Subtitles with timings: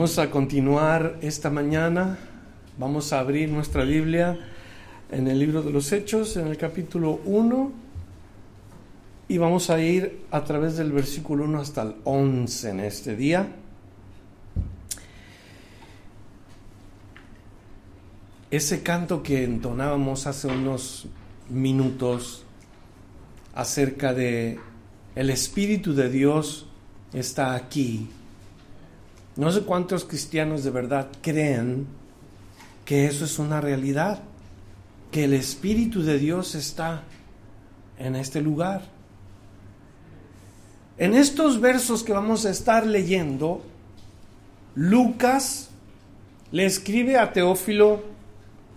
[0.00, 2.18] Vamos a continuar esta mañana.
[2.78, 4.38] Vamos a abrir nuestra Biblia
[5.10, 7.70] en el libro de los Hechos, en el capítulo 1.
[9.28, 13.46] Y vamos a ir a través del versículo 1 hasta el 11 en este día.
[18.50, 21.08] Ese canto que entonábamos hace unos
[21.50, 22.46] minutos
[23.54, 24.58] acerca de
[25.14, 26.68] el Espíritu de Dios
[27.12, 28.08] está aquí
[29.40, 31.86] no sé cuántos cristianos de verdad creen
[32.84, 34.20] que eso es una realidad,
[35.10, 37.04] que el Espíritu de Dios está
[37.98, 38.82] en este lugar.
[40.98, 43.62] En estos versos que vamos a estar leyendo,
[44.74, 45.70] Lucas
[46.52, 48.02] le escribe a Teófilo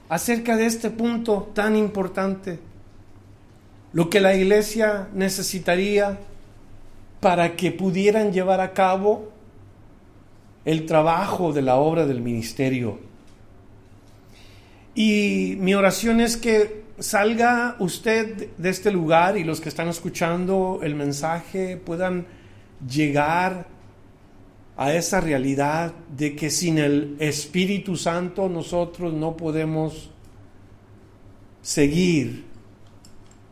[0.08, 2.62] acerca de este punto tan importante,
[3.92, 6.20] lo que la iglesia necesitaría
[7.20, 9.33] para que pudieran llevar a cabo
[10.66, 13.00] el trabajo de la obra del ministerio.
[14.96, 20.80] Y mi oración es que salga usted de este lugar y los que están escuchando
[20.84, 22.26] el mensaje puedan
[22.88, 23.68] llegar
[24.78, 30.10] a esa realidad de que sin el Espíritu Santo nosotros no podemos
[31.62, 32.46] seguir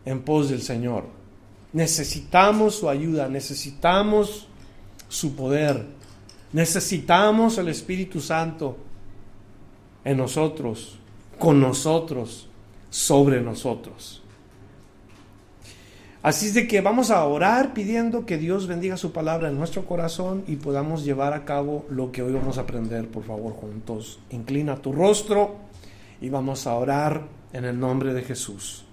[0.05, 1.05] en pos del Señor.
[1.73, 4.47] Necesitamos su ayuda, necesitamos
[5.07, 5.85] su poder.
[6.53, 8.77] Necesitamos el Espíritu Santo
[10.03, 10.99] en nosotros,
[11.39, 12.47] con nosotros,
[12.89, 14.21] sobre nosotros.
[16.23, 19.85] Así es de que vamos a orar pidiendo que Dios bendiga su palabra en nuestro
[19.85, 24.19] corazón y podamos llevar a cabo lo que hoy vamos a aprender, por favor, juntos.
[24.29, 25.55] Inclina tu rostro
[26.19, 28.85] y vamos a orar en el nombre de Jesús.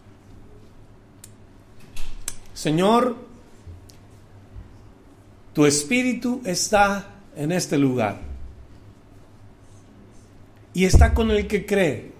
[2.54, 3.15] Señor,
[5.53, 8.19] tu espíritu está en este lugar.
[10.75, 12.10] Y está con el que cree,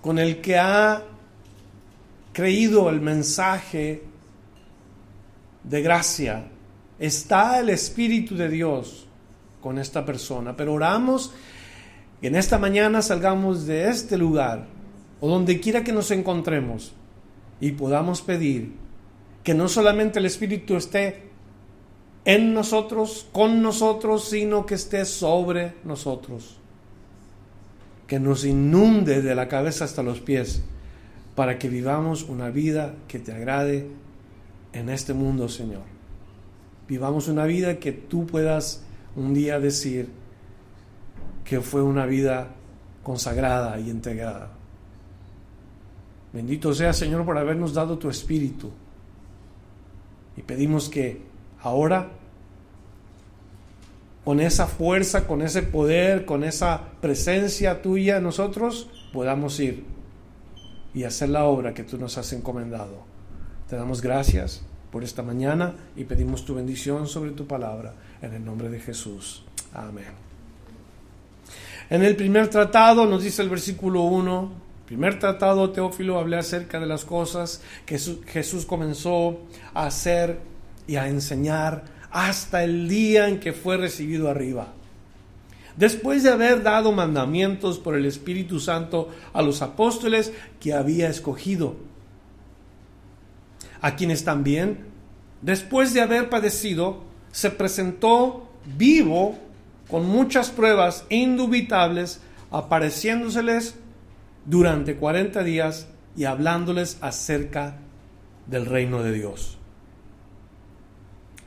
[0.00, 1.04] con el que ha
[2.32, 4.02] creído el mensaje
[5.62, 6.46] de gracia.
[6.98, 9.06] Está el Espíritu de Dios
[9.60, 10.56] con esta persona.
[10.56, 11.32] Pero oramos
[12.22, 14.66] que en esta mañana salgamos de este lugar
[15.20, 16.92] o donde quiera que nos encontremos
[17.60, 18.72] y podamos pedir
[19.44, 21.27] que no solamente el Espíritu esté
[22.24, 26.56] en nosotros, con nosotros, sino que esté sobre nosotros.
[28.06, 30.62] Que nos inunde de la cabeza hasta los pies
[31.34, 33.86] para que vivamos una vida que te agrade
[34.72, 35.84] en este mundo, Señor.
[36.88, 38.82] Vivamos una vida que tú puedas
[39.14, 40.08] un día decir
[41.44, 42.48] que fue una vida
[43.02, 44.50] consagrada y integrada.
[46.32, 48.70] Bendito sea, Señor, por habernos dado tu espíritu.
[50.36, 51.27] Y pedimos que
[51.62, 52.10] ahora
[54.24, 59.84] con esa fuerza, con ese poder, con esa presencia tuya nosotros podamos ir
[60.92, 63.04] y hacer la obra que tú nos has encomendado.
[63.68, 68.44] Te damos gracias por esta mañana y pedimos tu bendición sobre tu palabra en el
[68.44, 69.44] nombre de Jesús.
[69.72, 70.28] Amén.
[71.90, 74.50] En el primer tratado nos dice el versículo 1,
[74.84, 79.38] primer tratado Teófilo hablé acerca de las cosas que Jesús comenzó
[79.72, 80.38] a hacer
[80.88, 84.72] y a enseñar hasta el día en que fue recibido arriba.
[85.76, 91.76] Después de haber dado mandamientos por el Espíritu Santo a los apóstoles que había escogido,
[93.80, 94.78] a quienes también,
[95.40, 99.38] después de haber padecido, se presentó vivo
[99.88, 102.20] con muchas pruebas indubitables,
[102.50, 103.76] apareciéndoseles
[104.46, 105.86] durante 40 días
[106.16, 107.76] y hablándoles acerca
[108.46, 109.57] del reino de Dios.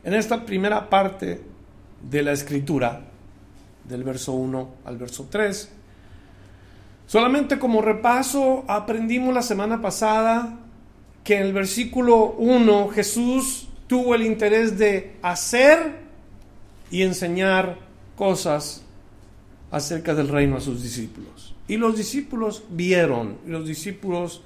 [0.04, 1.42] En esta primera parte
[2.10, 3.02] de la escritura,
[3.88, 5.70] del verso 1 al verso 3,
[7.06, 10.58] solamente como repaso aprendimos la semana pasada
[11.24, 16.00] que en el versículo 1 Jesús tuvo el interés de hacer
[16.90, 17.78] y enseñar
[18.16, 18.84] cosas
[19.70, 21.54] acerca del reino a sus discípulos.
[21.68, 24.42] Y los discípulos vieron, y los discípulos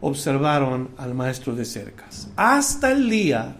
[0.00, 2.28] observaron al maestro de cercas.
[2.36, 3.56] Hasta el día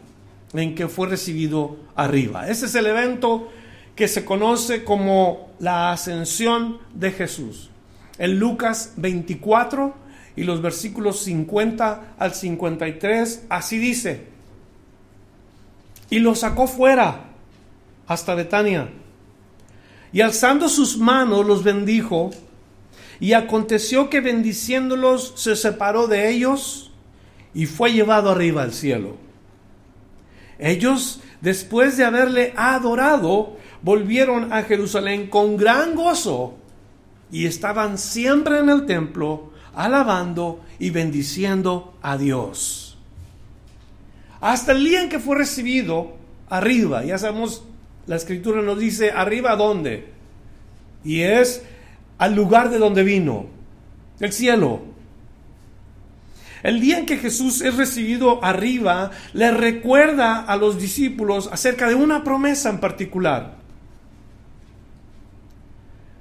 [0.52, 2.48] en que fue recibido arriba.
[2.48, 3.48] Ese es el evento
[3.94, 7.70] que se conoce como la ascensión de Jesús.
[8.18, 9.94] En Lucas 24
[10.36, 14.26] y los versículos 50 al 53, así dice,
[16.10, 17.24] y lo sacó fuera
[18.06, 18.88] hasta Betania,
[20.12, 22.30] y alzando sus manos los bendijo,
[23.20, 26.92] y aconteció que bendiciéndolos se separó de ellos
[27.52, 29.16] y fue llevado arriba al cielo.
[30.58, 36.56] Ellos, después de haberle adorado, volvieron a Jerusalén con gran gozo
[37.30, 42.98] y estaban siempre en el templo alabando y bendiciendo a Dios.
[44.40, 46.16] Hasta el día en que fue recibido
[46.48, 47.64] arriba, ya sabemos,
[48.06, 50.12] la escritura nos dice arriba a dónde.
[51.04, 51.62] Y es
[52.18, 53.46] al lugar de donde vino,
[54.20, 54.80] el cielo.
[56.62, 61.94] El día en que Jesús es recibido arriba, le recuerda a los discípulos acerca de
[61.94, 63.58] una promesa en particular.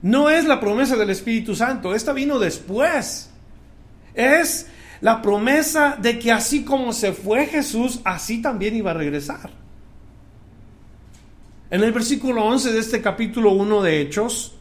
[0.01, 3.30] No es la promesa del Espíritu Santo, esta vino después.
[4.13, 4.68] Es
[5.01, 9.50] la promesa de que así como se fue Jesús, así también iba a regresar.
[11.69, 14.56] En el versículo 11 de este capítulo 1 de Hechos,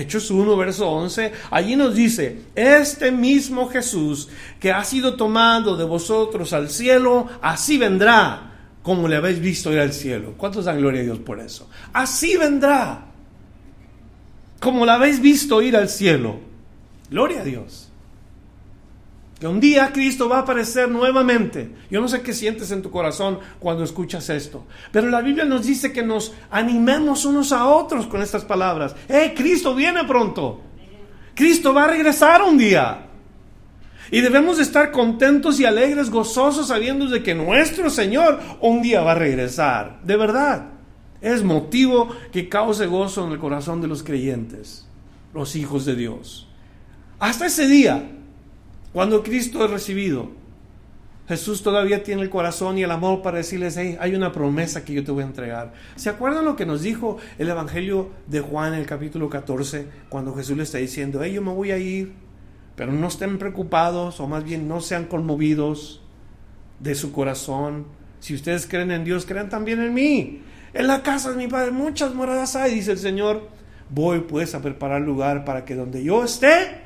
[0.00, 4.28] Hechos 1, verso 11, allí nos dice, este mismo Jesús
[4.60, 8.52] que ha sido tomado de vosotros al cielo, así vendrá
[8.82, 10.34] como le habéis visto ir al cielo.
[10.36, 11.68] ¿Cuántos dan gloria a Dios por eso?
[11.92, 13.06] Así vendrá
[14.60, 16.40] como la habéis visto ir al cielo.
[17.10, 17.83] Gloria a Dios.
[19.38, 21.70] Que un día Cristo va a aparecer nuevamente.
[21.90, 25.66] Yo no sé qué sientes en tu corazón cuando escuchas esto, pero la Biblia nos
[25.66, 28.94] dice que nos animemos unos a otros con estas palabras.
[29.08, 30.60] ¡Eh, Cristo viene pronto!
[31.34, 33.06] Cristo va a regresar un día.
[34.10, 39.12] Y debemos estar contentos y alegres, gozosos, sabiendo de que nuestro Señor un día va
[39.12, 40.00] a regresar.
[40.04, 40.70] De verdad.
[41.20, 44.86] Es motivo que cause gozo en el corazón de los creyentes,
[45.32, 46.46] los hijos de Dios.
[47.18, 48.10] Hasta ese día,
[48.94, 50.30] cuando Cristo es recibido,
[51.26, 55.02] Jesús todavía tiene el corazón y el amor para decirles, hay una promesa que yo
[55.02, 55.72] te voy a entregar.
[55.96, 60.32] ¿Se acuerdan lo que nos dijo el Evangelio de Juan en el capítulo 14, cuando
[60.34, 62.12] Jesús le está diciendo, hey, yo me voy a ir,
[62.76, 66.00] pero no estén preocupados, o más bien no sean conmovidos
[66.78, 67.86] de su corazón.
[68.20, 70.40] Si ustedes creen en Dios, crean también en mí.
[70.72, 73.48] En la casa de mi Padre muchas moradas hay, dice el Señor.
[73.90, 76.83] Voy pues a preparar lugar para que donde yo esté,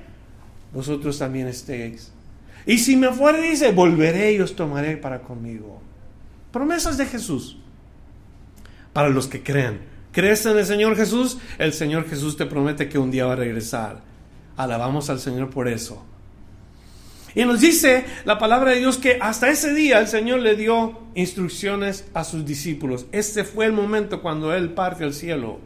[0.73, 2.12] vosotros también estéis.
[2.67, 5.81] Y si me fuere, dice, volveré y os tomaré para conmigo.
[6.53, 7.56] Promesas de Jesús.
[8.93, 9.81] Para los que creen.
[10.12, 11.38] ¿Crees en el Señor Jesús?
[11.59, 14.03] El Señor Jesús te promete que un día va a regresar.
[14.56, 16.05] Alabamos al Señor por eso.
[17.35, 20.99] Y nos dice la palabra de Dios que hasta ese día el Señor le dio
[21.14, 23.06] instrucciones a sus discípulos.
[23.12, 25.61] Este fue el momento cuando Él parte al cielo.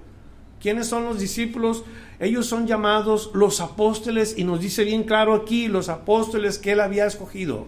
[0.63, 1.83] ¿Quiénes son los discípulos?
[2.21, 6.81] Ellos son llamados los apóstoles y nos dice bien claro aquí los apóstoles que él
[6.81, 7.67] había escogido.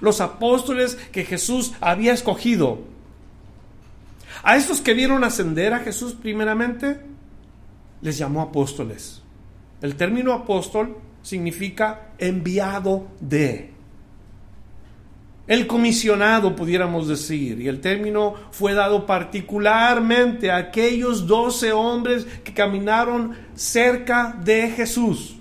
[0.00, 2.78] Los apóstoles que Jesús había escogido.
[4.44, 7.00] A estos que vieron ascender a Jesús primeramente,
[8.02, 9.22] les llamó apóstoles.
[9.82, 13.73] El término apóstol significa enviado de
[15.46, 22.54] el comisionado, pudiéramos decir, y el término fue dado particularmente a aquellos doce hombres que
[22.54, 25.36] caminaron cerca de Jesús.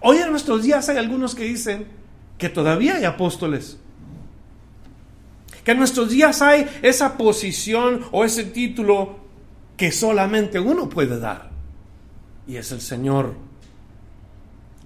[0.00, 1.86] Hoy en nuestros días hay algunos que dicen
[2.38, 3.78] que todavía hay apóstoles,
[5.62, 9.20] que en nuestros días hay esa posición o ese título
[9.76, 11.50] que solamente uno puede dar,
[12.48, 13.49] y es el Señor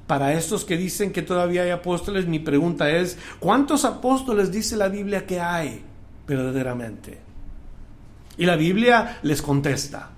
[0.06, 4.88] para estos que dicen que todavía hay apóstoles, mi pregunta es, ¿cuántos apóstoles dice la
[4.88, 5.82] Biblia que hay
[6.26, 7.18] verdaderamente?
[8.36, 10.10] Y la Biblia les contesta.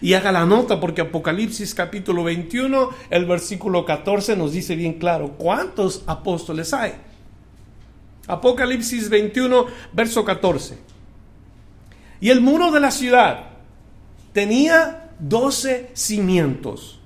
[0.00, 5.32] Y haga la nota porque Apocalipsis capítulo 21, el versículo 14 nos dice bien claro
[5.36, 6.92] cuántos apóstoles hay.
[8.26, 10.78] Apocalipsis 21, verso 14.
[12.20, 13.50] Y el muro de la ciudad
[14.32, 16.97] tenía doce cimientos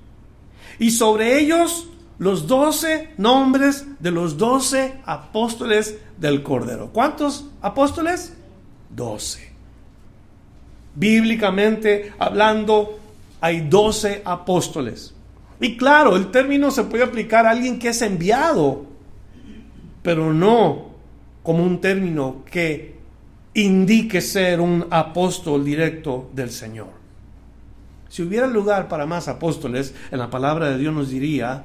[0.83, 1.87] y sobre ellos
[2.19, 6.91] los doce nombres de los doce apóstoles del Cordero.
[6.93, 8.37] ¿Cuántos apóstoles?
[8.91, 9.53] Doce.
[10.97, 12.99] Bíblicamente hablando,
[13.41, 15.15] hay doce apóstoles.
[15.61, 18.85] Y claro, el término se puede aplicar a alguien que es enviado,
[20.03, 20.87] pero no
[21.45, 22.97] como un término que
[23.55, 27.02] indique ser un apóstol directo del Señor.
[28.13, 31.65] Si hubiera lugar para más apóstoles, en la palabra de Dios nos diría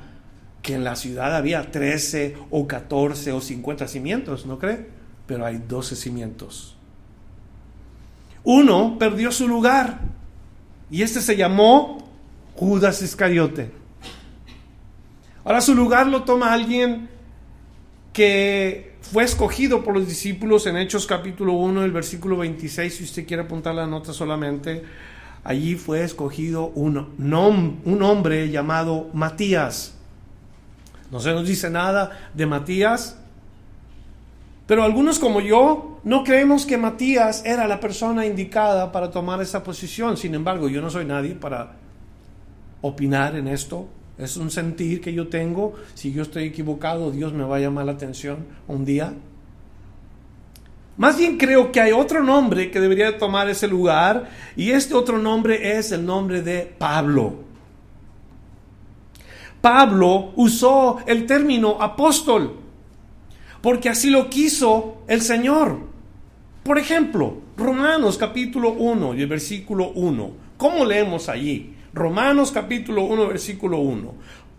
[0.61, 4.87] que en la ciudad había 13 o 14 o 50 cimientos, ¿no cree?
[5.25, 6.75] pero hay doce cimientos.
[8.45, 9.99] Uno perdió su lugar
[10.89, 12.09] y este se llamó
[12.55, 13.69] Judas Iscariote.
[15.43, 17.09] Ahora su lugar lo toma alguien
[18.13, 23.27] que fue escogido por los discípulos en Hechos capítulo 1, el versículo 26, si usted
[23.27, 24.81] quiere apuntar la nota solamente,
[25.43, 27.07] allí fue escogido un,
[27.85, 29.95] un hombre llamado Matías.
[31.11, 33.17] No se nos dice nada de Matías,
[34.67, 39.63] pero algunos como yo no creemos que Matías era la persona indicada para tomar esa
[39.63, 40.17] posición.
[40.17, 41.71] Sin embargo, yo no soy nadie para
[42.81, 43.87] opinar en esto.
[44.17, 45.75] Es un sentir que yo tengo.
[45.93, 49.13] Si yo estoy equivocado, Dios me va a llamar la atención un día.
[50.97, 55.17] Más bien creo que hay otro nombre que debería tomar ese lugar y este otro
[55.17, 57.35] nombre es el nombre de Pablo.
[59.61, 62.57] Pablo usó el término apóstol
[63.61, 65.77] porque así lo quiso el Señor.
[66.63, 70.31] Por ejemplo, Romanos capítulo 1 y el versículo 1.
[70.57, 71.75] ¿Cómo leemos allí?
[71.93, 74.13] Romanos capítulo 1, versículo 1.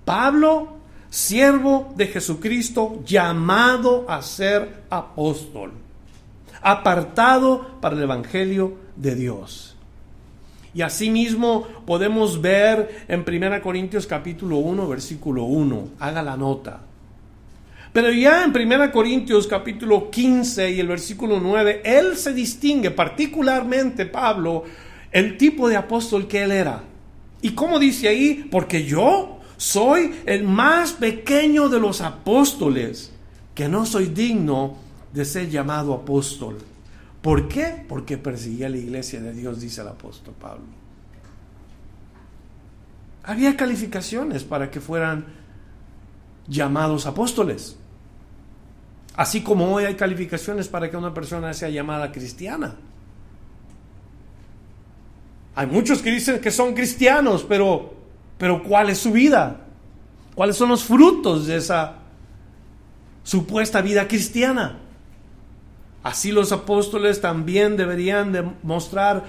[0.04, 0.78] Pablo,
[1.10, 5.72] siervo de Jesucristo, llamado a ser apóstol,
[6.62, 9.76] apartado para el Evangelio de Dios.
[10.74, 15.88] Y asimismo podemos ver en 1 Corintios capítulo 1, versículo 1.
[15.98, 16.82] Haga la nota.
[17.92, 24.06] Pero ya en 1 Corintios capítulo 15 y el versículo 9, él se distingue particularmente,
[24.06, 24.64] Pablo,
[25.10, 26.82] el tipo de apóstol que él era.
[27.40, 28.46] ¿Y cómo dice ahí?
[28.50, 33.12] Porque yo soy el más pequeño de los apóstoles,
[33.54, 34.76] que no soy digno
[35.12, 36.58] de ser llamado apóstol.
[37.22, 37.84] ¿Por qué?
[37.88, 40.64] Porque perseguía la iglesia de Dios, dice el apóstol Pablo.
[43.24, 45.26] Había calificaciones para que fueran
[46.46, 47.76] llamados apóstoles.
[49.14, 52.76] Así como hoy hay calificaciones para que una persona sea llamada cristiana.
[55.56, 57.94] Hay muchos que dicen que son cristianos, pero,
[58.38, 59.60] pero ¿cuál es su vida?
[60.36, 61.96] ¿Cuáles son los frutos de esa
[63.24, 64.78] supuesta vida cristiana?
[66.08, 69.24] Así los apóstoles también deberían demostrar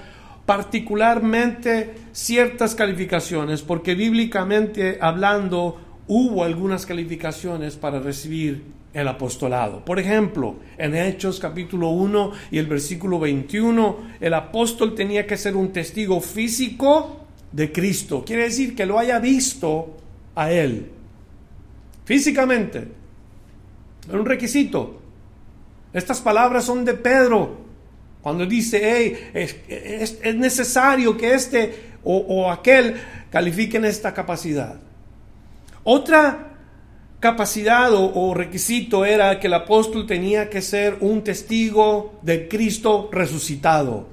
[0.46, 9.84] particularmente ciertas calificaciones, porque bíblicamente hablando hubo algunas calificaciones para recibir el apostolado.
[9.84, 15.56] Por ejemplo, en Hechos capítulo 1 y el versículo 21, el apóstol tenía que ser
[15.56, 18.24] un testigo físico de Cristo.
[18.24, 19.98] Quiere decir que lo haya visto
[20.34, 20.90] a él.
[22.06, 22.88] Físicamente.
[24.08, 24.99] Es un requisito.
[25.92, 27.58] Estas palabras son de Pedro.
[28.22, 32.94] Cuando dice, hey, es, necesario que este o, o aquel
[33.30, 34.78] califiquen esta capacidad.
[35.84, 36.50] Otra
[37.20, 44.08] capacidad o, requisito era que el apóstol tenía que ser un testigo de Cristo resucitado,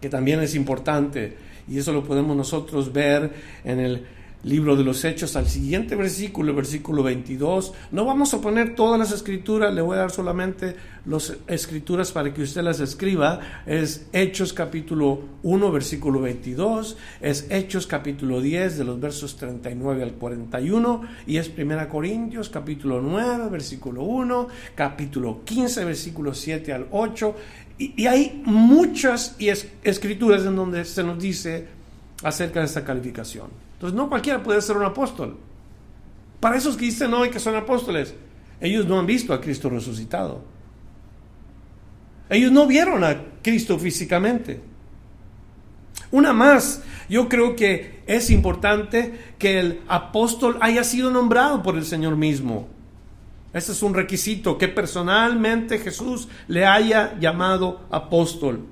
[0.00, 1.36] que también es importante,
[1.68, 3.30] y eso lo podemos nosotros ver
[3.64, 4.06] en el
[4.44, 7.72] libro de los Hechos al siguiente versículo, versículo 22.
[7.90, 10.76] No vamos a poner todas las escrituras, le voy a dar solamente
[11.06, 13.40] las escrituras para que usted las escriba.
[13.66, 20.12] Es Hechos capítulo 1, versículo 22, es Hechos capítulo 10 de los versos 39 al
[20.12, 27.34] 41 y es Primera Corintios capítulo 9, versículo 1, capítulo 15, versículo 7 al 8.
[27.78, 29.36] Y, y hay muchas
[29.82, 31.66] escrituras en donde se nos dice
[32.22, 33.67] acerca de esta calificación.
[33.78, 35.38] Entonces no cualquiera puede ser un apóstol.
[36.40, 38.12] Para esos que dicen hoy que son apóstoles,
[38.60, 40.42] ellos no han visto a Cristo resucitado.
[42.28, 44.60] Ellos no vieron a Cristo físicamente.
[46.10, 51.84] Una más, yo creo que es importante que el apóstol haya sido nombrado por el
[51.84, 52.66] Señor mismo.
[53.52, 58.66] Ese es un requisito, que personalmente Jesús le haya llamado apóstol.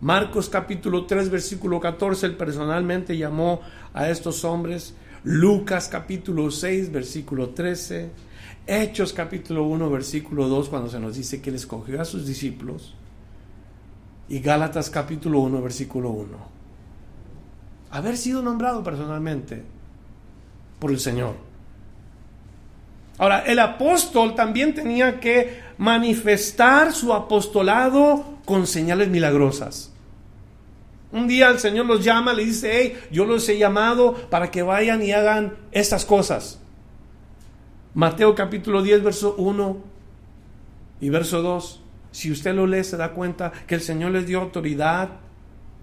[0.00, 3.60] Marcos capítulo 3, versículo 14, él personalmente llamó
[3.92, 4.94] a estos hombres.
[5.24, 8.10] Lucas capítulo 6, versículo 13.
[8.66, 12.94] Hechos capítulo 1, versículo 2, cuando se nos dice que él escogió a sus discípulos.
[14.28, 16.28] Y Gálatas capítulo 1, versículo 1.
[17.90, 19.64] Haber sido nombrado personalmente
[20.78, 21.34] por el Señor.
[23.16, 29.92] Ahora, el apóstol también tenía que manifestar su apostolado con señales milagrosas.
[31.12, 34.62] Un día el Señor los llama, le dice, hey, yo los he llamado para que
[34.62, 36.58] vayan y hagan estas cosas.
[37.92, 39.76] Mateo capítulo 10, verso 1
[41.02, 41.82] y verso 2.
[42.10, 45.10] Si usted lo lee, se da cuenta que el Señor les dio autoridad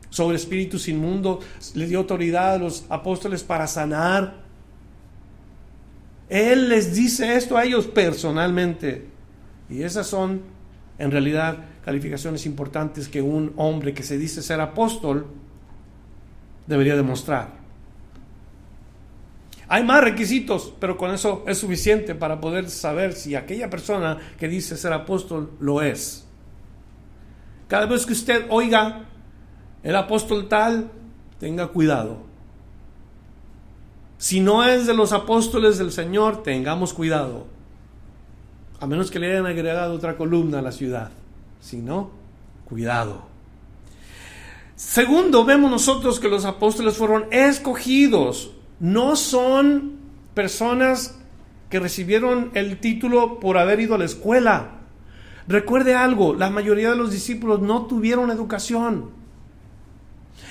[0.09, 1.45] sobre espíritus inmundos,
[1.75, 4.37] les dio autoridad a los apóstoles para sanar.
[6.29, 9.07] Él les dice esto a ellos personalmente.
[9.69, 10.41] Y esas son,
[10.97, 15.27] en realidad, calificaciones importantes que un hombre que se dice ser apóstol
[16.65, 17.63] debería demostrar.
[19.67, 24.47] Hay más requisitos, pero con eso es suficiente para poder saber si aquella persona que
[24.47, 26.25] dice ser apóstol lo es.
[27.67, 29.05] Cada vez que usted oiga
[29.83, 30.89] el apóstol tal,
[31.39, 32.23] tenga cuidado.
[34.17, 37.45] Si no es de los apóstoles del Señor, tengamos cuidado.
[38.79, 41.11] A menos que le hayan agregado otra columna a la ciudad.
[41.65, 42.11] Si no,
[42.69, 43.23] cuidado.
[44.75, 49.95] Segundo, vemos nosotros que los apóstoles fueron escogidos no son
[50.35, 51.17] personas
[51.71, 54.73] que recibieron el título por haber ido a la escuela.
[55.47, 59.09] Recuerde algo, la mayoría de los discípulos no tuvieron educación.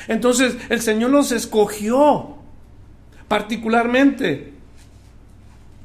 [0.09, 2.39] Entonces el Señor los escogió
[3.29, 4.53] particularmente.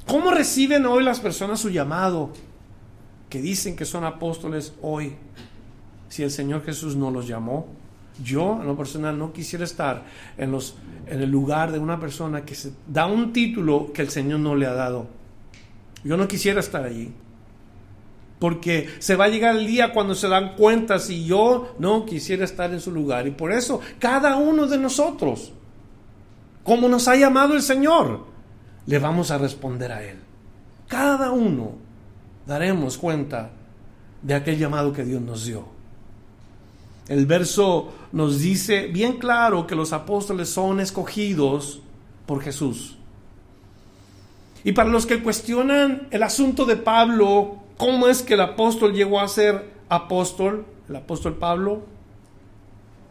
[0.08, 2.32] ¿Cómo reciben hoy las personas su llamado?
[3.30, 5.16] Que dicen que son apóstoles hoy,
[6.10, 7.68] si el Señor Jesús no los llamó.
[8.24, 10.04] Yo, en lo personal, no quisiera estar
[10.38, 10.76] en, los,
[11.08, 14.56] en el lugar de una persona que se da un título que el Señor no
[14.56, 15.08] le ha dado.
[16.04, 17.14] Yo no quisiera estar allí.
[18.40, 22.46] Porque se va a llegar el día cuando se dan cuenta si yo no quisiera
[22.46, 23.28] estar en su lugar.
[23.28, 25.52] Y por eso, cada uno de nosotros,
[26.64, 28.26] como nos ha llamado el Señor,
[28.86, 30.18] le vamos a responder a Él.
[30.88, 31.74] Cada uno
[32.50, 33.52] daremos cuenta
[34.24, 35.66] de aquel llamado que Dios nos dio.
[37.08, 41.80] El verso nos dice bien claro que los apóstoles son escogidos
[42.26, 42.98] por Jesús.
[44.64, 49.20] Y para los que cuestionan el asunto de Pablo, ¿cómo es que el apóstol llegó
[49.20, 50.66] a ser apóstol?
[50.90, 51.84] El apóstol Pablo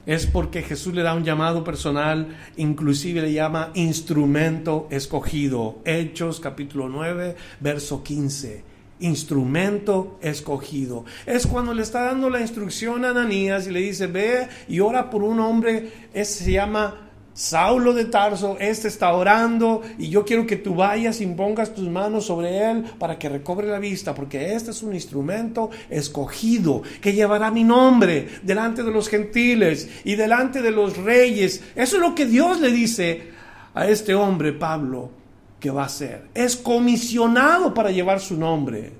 [0.04, 5.78] es porque Jesús le da un llamado personal, inclusive le llama instrumento escogido.
[5.84, 8.67] Hechos capítulo 9, verso 15
[9.00, 11.04] instrumento escogido.
[11.26, 15.10] Es cuando le está dando la instrucción a Ananías y le dice, ve y ora
[15.10, 20.44] por un hombre, ese se llama Saulo de Tarso, este está orando y yo quiero
[20.44, 24.54] que tú vayas y pongas tus manos sobre él para que recobre la vista, porque
[24.54, 30.62] este es un instrumento escogido que llevará mi nombre delante de los gentiles y delante
[30.62, 31.62] de los reyes.
[31.76, 33.28] Eso es lo que Dios le dice
[33.72, 35.17] a este hombre, Pablo
[35.60, 36.28] que va a ser.
[36.34, 38.92] Es comisionado para llevar su nombre.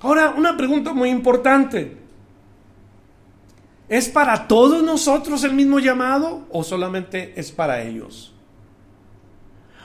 [0.00, 1.96] Ahora, una pregunta muy importante.
[3.88, 8.32] ¿Es para todos nosotros el mismo llamado o solamente es para ellos?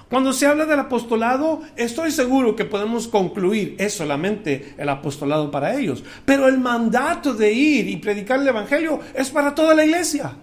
[0.10, 5.80] Cuando se habla del apostolado, estoy seguro que podemos concluir, es solamente el apostolado para
[5.80, 6.04] ellos.
[6.26, 10.34] Pero el mandato de ir y predicar el Evangelio es para toda la iglesia.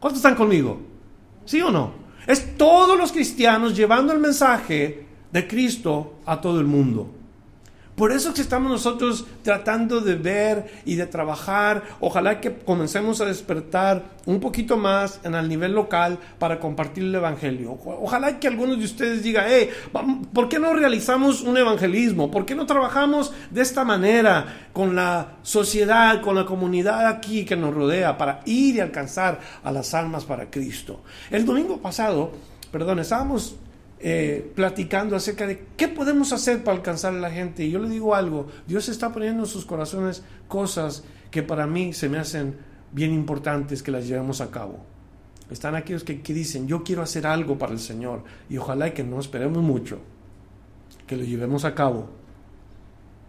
[0.00, 0.80] ¿Cuántos están conmigo?
[1.44, 2.05] ¿Sí o no?
[2.26, 7.10] Es todos los cristianos llevando el mensaje de Cristo a todo el mundo.
[7.96, 11.82] Por eso que estamos nosotros tratando de ver y de trabajar.
[11.98, 17.14] Ojalá que comencemos a despertar un poquito más en el nivel local para compartir el
[17.14, 17.78] Evangelio.
[17.84, 19.70] Ojalá que algunos de ustedes digan, hey,
[20.34, 22.30] ¿por qué no realizamos un evangelismo?
[22.30, 27.56] ¿Por qué no trabajamos de esta manera con la sociedad, con la comunidad aquí que
[27.56, 31.00] nos rodea para ir y alcanzar a las almas para Cristo?
[31.30, 32.32] El domingo pasado,
[32.70, 33.56] perdón, estábamos
[33.98, 37.64] eh, platicando acerca de qué podemos hacer para alcanzar a la gente.
[37.64, 41.92] Y yo le digo algo, Dios está poniendo en sus corazones cosas que para mí
[41.92, 42.56] se me hacen
[42.92, 44.80] bien importantes que las llevemos a cabo.
[45.50, 49.04] Están aquellos que, que dicen, yo quiero hacer algo para el Señor y ojalá que
[49.04, 50.00] no esperemos mucho,
[51.06, 52.10] que lo llevemos a cabo.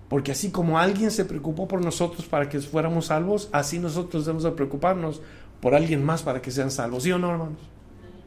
[0.10, 4.44] Porque así como alguien se preocupó por nosotros para que fuéramos salvos, así nosotros debemos
[4.44, 5.22] de preocuparnos
[5.60, 7.04] por alguien más para que sean salvos.
[7.04, 7.60] ¿Sí o no, hermanos?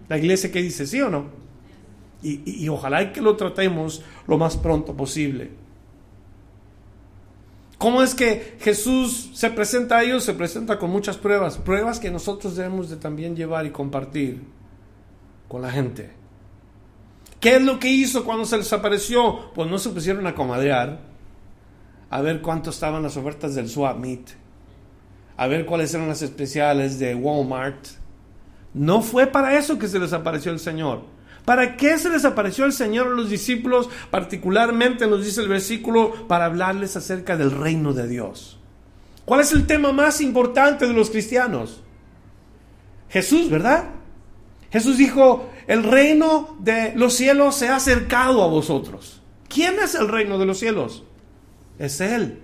[0.09, 1.49] La iglesia que dice, ¿sí o no?
[2.22, 5.50] Y, ojalá que lo tratemos lo más pronto posible.
[7.78, 10.24] ¿Cómo es que Jesús se presenta a ellos?
[10.24, 14.42] Se presenta con muchas pruebas, pruebas que nosotros debemos de también llevar y compartir
[15.48, 16.11] con la gente.
[17.40, 19.50] ¿Qué es lo que hizo cuando se les apareció?
[19.54, 21.00] Pues no se pusieron a comadrear,
[22.11, 24.04] a ver cuánto estaban las ofertas del Swap
[25.40, 27.87] a ver cuáles eran las especiales de Walmart.
[28.74, 31.04] No fue para eso que se les apareció el Señor.
[31.44, 33.88] ¿Para qué se les apareció el Señor a los discípulos?
[34.11, 38.59] Particularmente nos dice el versículo, para hablarles acerca del reino de Dios.
[39.24, 41.83] ¿Cuál es el tema más importante de los cristianos?
[43.09, 43.85] Jesús, ¿verdad?
[44.70, 49.20] Jesús dijo, el reino de los cielos se ha acercado a vosotros.
[49.48, 51.05] ¿Quién es el reino de los cielos?
[51.79, 52.40] Es Él.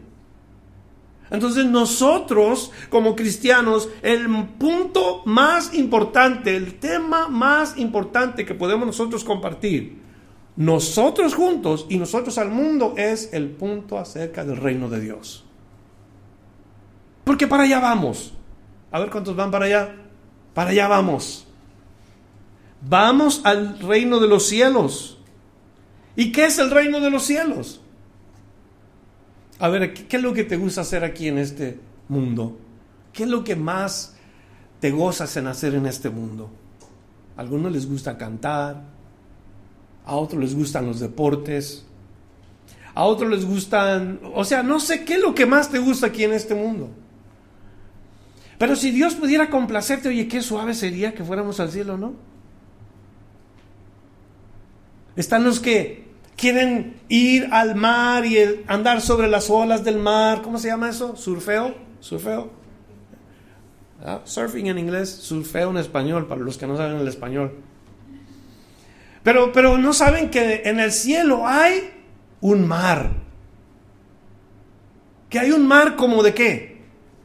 [1.30, 9.24] Entonces nosotros como cristianos, el punto más importante, el tema más importante que podemos nosotros
[9.24, 10.06] compartir
[10.56, 15.44] nosotros juntos y nosotros al mundo es el punto acerca del reino de Dios.
[17.24, 18.32] Porque para allá vamos.
[18.90, 19.94] A ver cuántos van para allá.
[20.54, 21.46] Para allá vamos.
[22.80, 25.18] Vamos al reino de los cielos.
[26.14, 27.82] ¿Y qué es el reino de los cielos?
[29.58, 32.58] A ver, ¿qué es lo que te gusta hacer aquí en este mundo?
[33.12, 34.14] ¿Qué es lo que más
[34.80, 36.50] te gozas en hacer en este mundo?
[37.36, 38.82] A algunos les gusta cantar,
[40.04, 41.86] a otros les gustan los deportes,
[42.94, 46.08] a otros les gustan, o sea, no sé qué es lo que más te gusta
[46.08, 46.90] aquí en este mundo.
[48.58, 52.14] Pero si Dios pudiera complacerte, oye, qué suave sería que fuéramos al cielo, ¿no?
[55.14, 56.05] Están los que
[56.36, 60.42] quieren ir al mar y andar sobre las olas del mar.
[60.42, 61.16] ¿Cómo se llama eso?
[61.16, 61.74] ¿Surfeo?
[62.00, 62.50] ¿Surfeo?
[64.04, 67.54] Ah, surfing en inglés, surfeo en español, para los que no saben el español.
[69.22, 71.90] Pero, pero no saben que en el cielo hay
[72.40, 73.10] un mar.
[75.28, 76.82] Que hay un mar como de qué?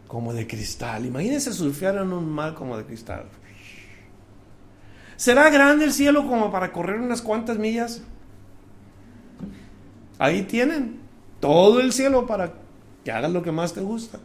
[0.08, 1.06] Como de cristal.
[1.06, 3.26] Imagínense surfear en un mar como de cristal.
[5.18, 8.02] ¿Será grande el cielo como para correr unas cuantas millas?
[10.22, 11.00] Ahí tienen
[11.40, 12.54] todo el cielo para
[13.04, 14.20] que hagas lo que más te gusta.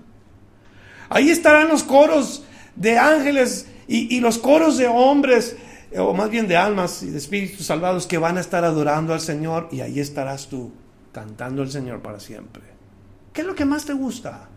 [1.09, 5.57] Ahí estarán los coros de ángeles y, los coros de hombres,
[5.97, 9.21] o más bien de almas y de espíritus salvados que van a estar adorando al
[9.21, 10.71] Señor y ahí estarás tú
[11.13, 12.65] cantando al Señor para siempre.
[13.33, 14.51] ¿Qué es lo que más te gusta?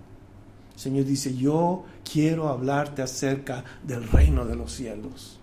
[0.73, 5.39] El Señor dice, yo quiero hablarte acerca del reino de los cielos.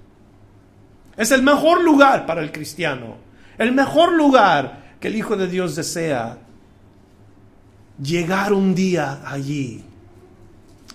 [1.17, 3.17] Es el mejor lugar para el cristiano,
[3.57, 6.39] el mejor lugar el Hijo de Dios desea
[8.03, 9.83] llegar un día allí.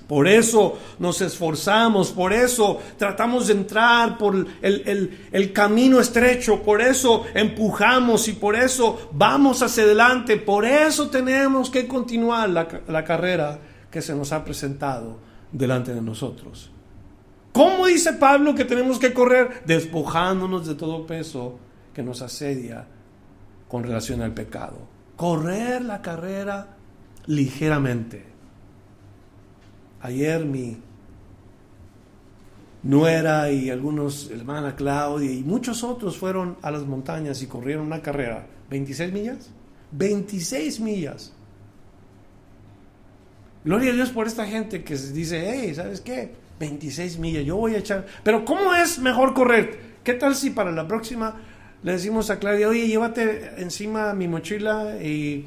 [0.07, 7.23] Por eso nos esforzamos, por eso tratamos de entrar por el, camino estrecho, por eso
[7.33, 13.57] empujamos y por eso vamos hacia adelante, por eso tenemos que continuar la carrera
[13.89, 15.19] que se nos ha presentado
[15.53, 16.71] delante de nosotros.
[17.53, 19.63] ¿Cómo dice Pablo que tenemos que correr?
[19.65, 21.57] Despojándonos de todo peso
[21.93, 22.85] que nos asedia
[23.71, 24.79] con relación al pecado.
[25.15, 26.75] Correr la carrera
[27.25, 28.25] ligeramente.
[30.01, 30.77] Ayer mi
[32.83, 38.01] nuera y algunos, hermana Claudia y muchos otros fueron a las montañas y corrieron una
[38.01, 38.45] carrera.
[38.69, 39.51] ¿26 millas?
[39.91, 41.31] 26 millas.
[43.63, 46.33] Gloria a Dios por esta gente que dice, hey, ¿sabes qué?
[46.59, 48.05] 26 millas, yo voy a echar.
[48.21, 49.91] Pero ¿cómo es mejor correr?
[50.03, 51.35] ¿Qué tal si para la próxima
[51.83, 55.45] le decimos a Claudia, oye, llévate encima mi mochila y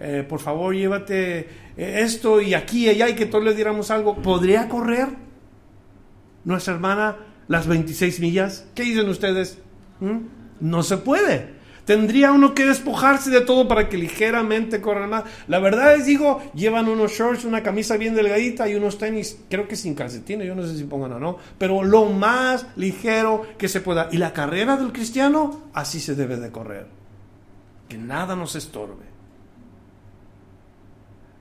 [0.00, 1.38] eh, por favor llévate
[1.76, 4.16] eh, esto y aquí y allá y que todos le diéramos algo.
[4.16, 5.08] ¿Podría correr
[6.44, 8.66] nuestra hermana las 26 millas?
[8.74, 9.58] ¿Qué dicen ustedes?
[10.00, 10.18] ¿Mm?
[10.60, 11.57] No se puede.
[11.88, 15.24] Tendría uno que despojarse de todo para que ligeramente corran más.
[15.46, 19.66] La verdad es, digo, llevan unos shorts, una camisa bien delgadita y unos tenis, creo
[19.66, 23.68] que sin calcetines, yo no sé si pongan o no, pero lo más ligero que
[23.68, 24.10] se pueda.
[24.12, 26.88] Y la carrera del cristiano, así se debe de correr.
[27.88, 29.06] Que nada nos estorbe.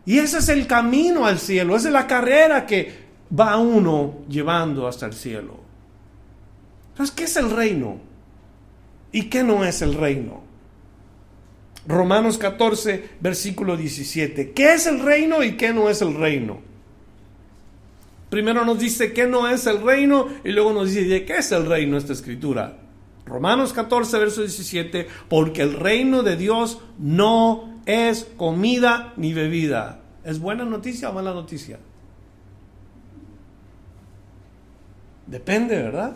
[0.05, 3.05] Y ese es el camino al cielo, esa es la carrera que
[3.37, 5.59] va uno llevando hasta el cielo.
[6.91, 8.06] Entonces, ¿qué es el reino?
[9.11, 10.43] ¿Y qué no es el reino?
[11.87, 14.51] Romanos 14, versículo 17.
[14.51, 16.59] ¿Qué es el reino y qué no es el reino?
[18.29, 21.65] Primero nos dice qué no es el reino y luego nos dice qué es el
[21.65, 22.77] reino esta escritura.
[23.25, 30.01] Romanos 14, verso 17, porque el reino de Dios no es comida ni bebida.
[30.25, 31.79] ¿Es buena noticia o mala noticia?
[35.25, 36.15] Depende, ¿verdad?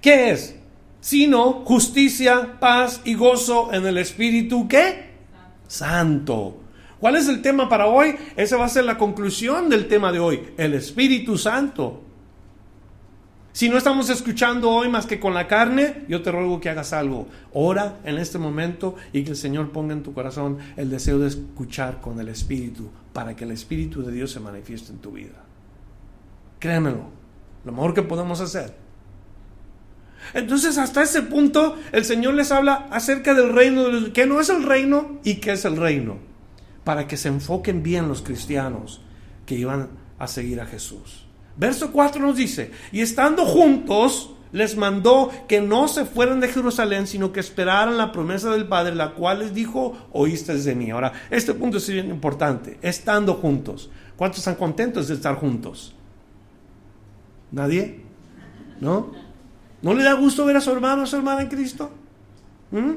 [0.00, 0.56] ¿Qué es?
[1.02, 5.10] Sino justicia, paz y gozo en el Espíritu ¿qué?
[5.66, 6.60] Santo.
[7.00, 8.14] ¿Cuál es el tema para hoy?
[8.36, 12.04] Esa va a ser la conclusión del tema de hoy, el Espíritu Santo.
[13.52, 16.92] Si no estamos escuchando hoy más que con la carne, yo te ruego que hagas
[16.92, 17.26] algo.
[17.52, 21.28] Ora en este momento y que el Señor ponga en tu corazón el deseo de
[21.28, 25.42] escuchar con el Espíritu para que el Espíritu de Dios se manifieste en tu vida.
[26.60, 27.06] Créemelo,
[27.64, 28.81] lo mejor que podemos hacer
[30.34, 34.62] entonces hasta ese punto el Señor les habla acerca del reino, que no es el
[34.62, 36.18] reino y qué es el reino,
[36.84, 39.00] para que se enfoquen bien los cristianos
[39.46, 41.26] que iban a seguir a Jesús.
[41.56, 47.06] Verso 4 nos dice, y estando juntos, les mandó que no se fueran de Jerusalén,
[47.06, 50.90] sino que esperaran la promesa del Padre, la cual les dijo, oíste de mí.
[50.90, 53.90] Ahora, este punto es bien importante, estando juntos.
[54.16, 55.94] ¿Cuántos están contentos de estar juntos?
[57.50, 58.02] ¿Nadie?
[58.80, 59.12] ¿No?
[59.82, 61.90] ¿No le da gusto ver a su hermano a su hermana en Cristo?
[62.70, 62.92] ¿Mm?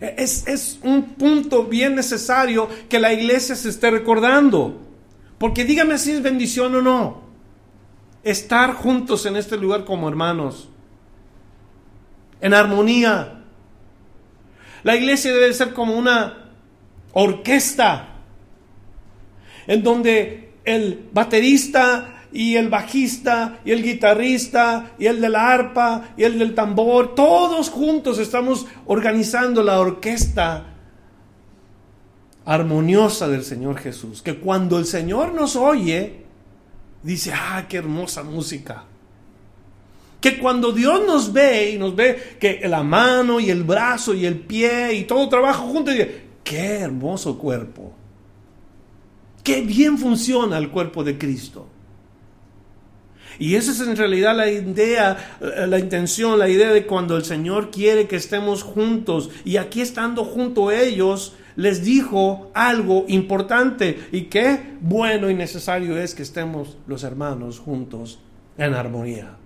[0.00, 4.80] Es, es un punto bien necesario que la iglesia se esté recordando.
[5.38, 7.22] Porque dígame si es bendición o no.
[8.24, 10.68] Estar juntos en este lugar como hermanos.
[12.40, 13.44] En armonía.
[14.82, 16.52] La iglesia debe ser como una
[17.12, 18.08] orquesta.
[19.66, 26.10] En donde el baterista y el bajista y el guitarrista y el de la arpa
[26.18, 30.66] y el del tambor, todos juntos estamos organizando la orquesta
[32.44, 36.26] armoniosa del Señor Jesús, que cuando el Señor nos oye,
[37.02, 38.84] dice, ah, qué hermosa música.
[40.20, 44.26] Que cuando Dios nos ve y nos ve que la mano y el brazo y
[44.26, 47.94] el pie y todo trabaja juntos, dice, qué hermoso cuerpo.
[49.42, 51.68] Qué bien funciona el cuerpo de Cristo.
[53.38, 57.24] Y esa es en realidad la idea, eh, la intención, la idea de cuando el
[57.24, 59.30] Señor quiere que estemos juntos.
[59.44, 65.98] Y aquí estando junto a ellos, les dijo algo importante y que bueno y necesario
[65.98, 68.20] es que estemos los hermanos juntos
[68.58, 69.36] en armonía.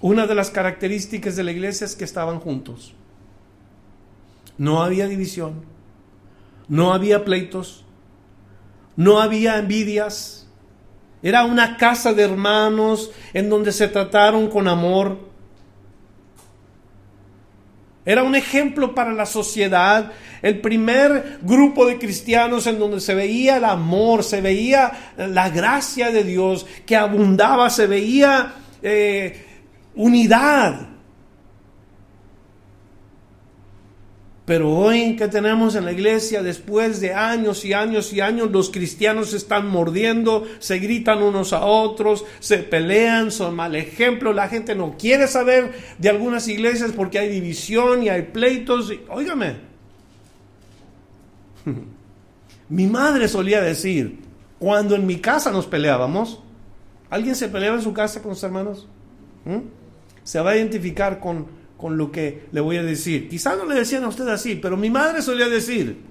[0.00, 2.94] Una de las características de la iglesia es que estaban juntos.
[4.56, 5.62] No había división,
[6.68, 7.84] no había pleitos,
[8.96, 10.39] no había envidias,
[11.22, 15.30] era una casa de hermanos en donde se trataron con amor.
[18.04, 23.58] Era un ejemplo para la sociedad, el primer grupo de cristianos en donde se veía
[23.58, 29.46] el amor, se veía la gracia de Dios que abundaba, se veía eh,
[29.94, 30.89] unidad.
[34.50, 38.68] Pero hoy que tenemos en la iglesia, después de años y años y años, los
[38.70, 44.32] cristianos se están mordiendo, se gritan unos a otros, se pelean, son mal ejemplo.
[44.32, 48.92] La gente no quiere saber de algunas iglesias porque hay división y hay pleitos.
[49.08, 49.54] óigame,
[52.68, 54.18] mi madre solía decir,
[54.58, 56.42] cuando en mi casa nos peleábamos,
[57.08, 58.88] ¿alguien se peleaba en su casa con sus hermanos?
[59.44, 59.58] ¿Mm?
[60.24, 63.28] Se va a identificar con con lo que le voy a decir.
[63.30, 66.02] Quizás no le decían a usted así, pero mi madre solía decir,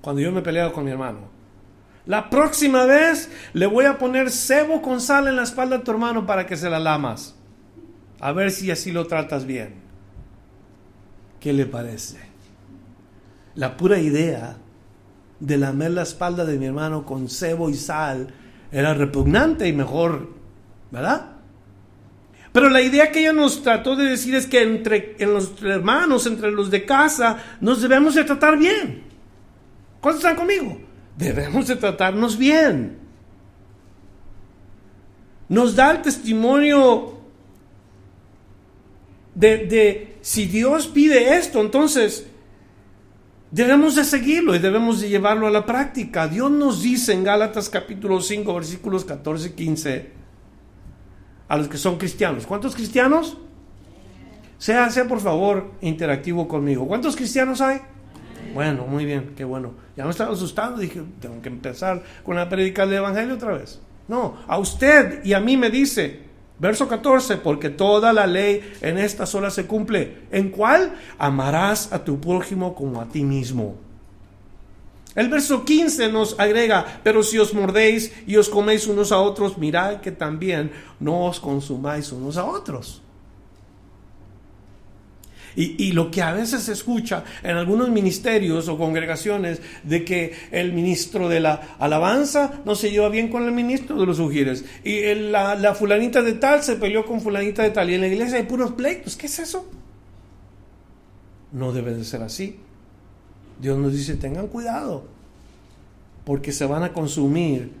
[0.00, 1.28] cuando yo me peleaba con mi hermano,
[2.06, 5.90] la próxima vez le voy a poner cebo con sal en la espalda a tu
[5.90, 7.34] hermano para que se la lamas.
[8.18, 9.74] A ver si así lo tratas bien.
[11.38, 12.18] ¿Qué le parece?
[13.54, 14.56] La pura idea
[15.38, 18.28] de lamer la espalda de mi hermano con cebo y sal
[18.72, 20.30] era repugnante y mejor,
[20.90, 21.33] ¿verdad?
[22.54, 26.52] Pero la idea que ella nos trató de decir es que entre los hermanos, entre
[26.52, 29.02] los de casa, nos debemos de tratar bien.
[30.00, 30.80] ¿Cuántos están conmigo?
[31.18, 32.96] Debemos de tratarnos bien.
[35.48, 37.18] Nos da el testimonio
[39.34, 42.24] de, de si Dios pide esto, entonces
[43.50, 46.28] debemos de seguirlo y debemos de llevarlo a la práctica.
[46.28, 50.23] Dios nos dice en Gálatas capítulo 5 versículos 14 y 15
[51.48, 52.46] a los que son cristianos.
[52.46, 53.36] ¿Cuántos cristianos?
[54.58, 56.86] Sea, sea por favor interactivo conmigo.
[56.86, 57.80] ¿Cuántos cristianos hay?
[58.54, 59.72] Bueno, muy bien, qué bueno.
[59.96, 63.80] Ya me estaba asustando, dije, tengo que empezar con la predica del Evangelio otra vez.
[64.06, 66.20] No, a usted y a mí me dice,
[66.58, 70.18] verso 14, porque toda la ley en esta sola se cumple.
[70.30, 70.94] ¿En cuál?
[71.18, 73.76] Amarás a tu prójimo como a ti mismo.
[75.14, 79.58] El verso 15 nos agrega, pero si os mordéis y os coméis unos a otros,
[79.58, 83.00] mirad que también no os consumáis unos a otros.
[85.56, 90.72] Y, lo que a veces se escucha en algunos ministerios o congregaciones de que el
[90.72, 95.14] ministro de la alabanza no se lleva bien con el ministro de los ujires y
[95.14, 98.38] la, la fulanita de tal se peleó con fulanita de tal y en la iglesia
[98.38, 99.14] hay puros pleitos.
[99.14, 99.70] ¿Qué es eso?
[101.52, 102.58] No debe de ser así.
[103.60, 105.04] Dios nos dice, tengan cuidado,
[106.24, 107.72] porque se van a consumir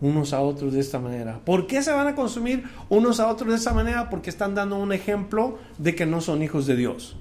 [0.00, 1.40] unos a otros de esta manera.
[1.44, 4.10] ¿Por qué se van a consumir unos a otros de esta manera?
[4.10, 7.16] Porque están dando un ejemplo de que no son hijos de Dios.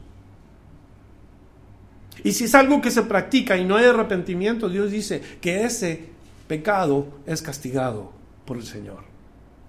[2.24, 6.10] Y si es algo que se practica y no hay arrepentimiento, Dios dice que ese
[6.48, 8.12] pecado es castigado
[8.46, 9.04] por el Señor.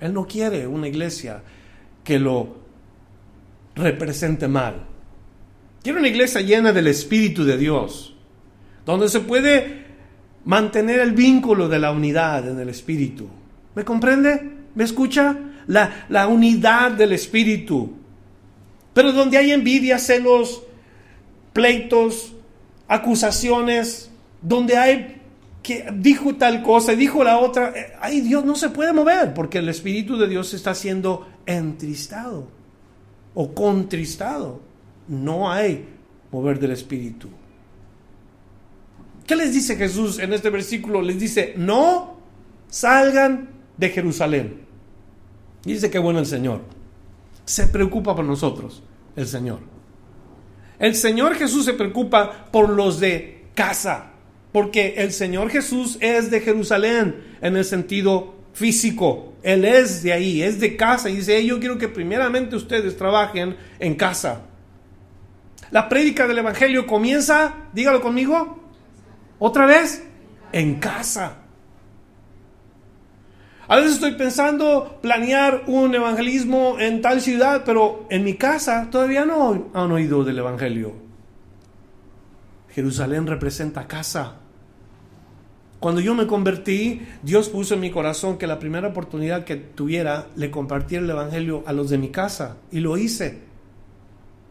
[0.01, 1.42] Él no quiere una iglesia
[2.03, 2.57] que lo
[3.75, 4.87] represente mal.
[5.83, 8.13] Quiere una iglesia llena del Espíritu de Dios
[8.85, 9.85] donde se puede
[10.44, 13.29] mantener el vínculo de la unidad en el Espíritu.
[13.75, 14.53] ¿Me comprende?
[14.75, 15.37] ¿Me escucha?
[15.66, 17.92] La, la unidad del Espíritu.
[18.92, 20.62] Pero donde hay envidia, celos,
[21.53, 22.35] pleitos,
[22.87, 24.11] acusaciones,
[24.42, 25.20] donde hay
[25.62, 29.59] que dijo tal cosa, dijo la otra, eh, ahí Dios no se puede mover porque
[29.59, 32.49] el Espíritu de Dios está siendo entristado.
[33.37, 34.61] o contristado,
[35.09, 35.85] no hay
[36.31, 37.29] mover del Espíritu.
[39.27, 41.01] ¿Qué les dice Jesús en este versículo?
[41.01, 42.19] Les dice, no
[42.69, 44.61] salgan de Jerusalén.
[45.65, 46.63] dice que bueno el Señor.
[47.45, 48.83] Se preocupa por nosotros,
[49.17, 49.61] el Señor.
[50.79, 54.13] El Señor Jesús se preocupa por los de casa,
[54.53, 59.35] porque el Señor Jesús es de Jerusalén en el sentido físico.
[59.43, 61.09] Él es de ahí, es de casa.
[61.11, 64.43] Y dice, yo quiero que primeramente ustedes trabajen en casa.
[65.71, 68.63] La prédica del Evangelio comienza, dígalo conmigo,
[69.38, 70.05] otra vez,
[70.53, 71.44] en casa.
[73.66, 79.25] A veces estoy pensando planear un evangelismo en tal ciudad, pero en mi casa todavía
[79.25, 80.92] no han oído del Evangelio.
[82.70, 84.35] Jerusalén representa casa.
[85.81, 90.27] Cuando yo me convertí, Dios puso en mi corazón que la primera oportunidad que tuviera
[90.37, 92.57] le compartiera el Evangelio a los de mi casa.
[92.70, 93.38] Y lo hice.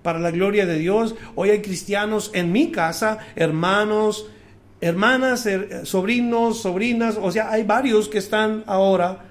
[0.02, 4.28] Para la gloria de Dios, hoy hay cristianos en mi casa, hermanos,
[4.84, 5.48] hermanas,
[5.84, 9.26] sobrinos, sobrinas, o sea, hay varios que están ahora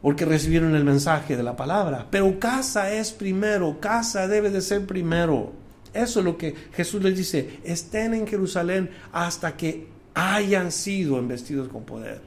[0.00, 2.06] porque recibieron el mensaje de la palabra.
[2.10, 5.52] Pero casa es primero, casa debe de ser primero.
[5.92, 11.68] Eso es lo que Jesús les dice, estén en Jerusalén hasta que hayan sido investidos
[11.68, 12.20] con poder.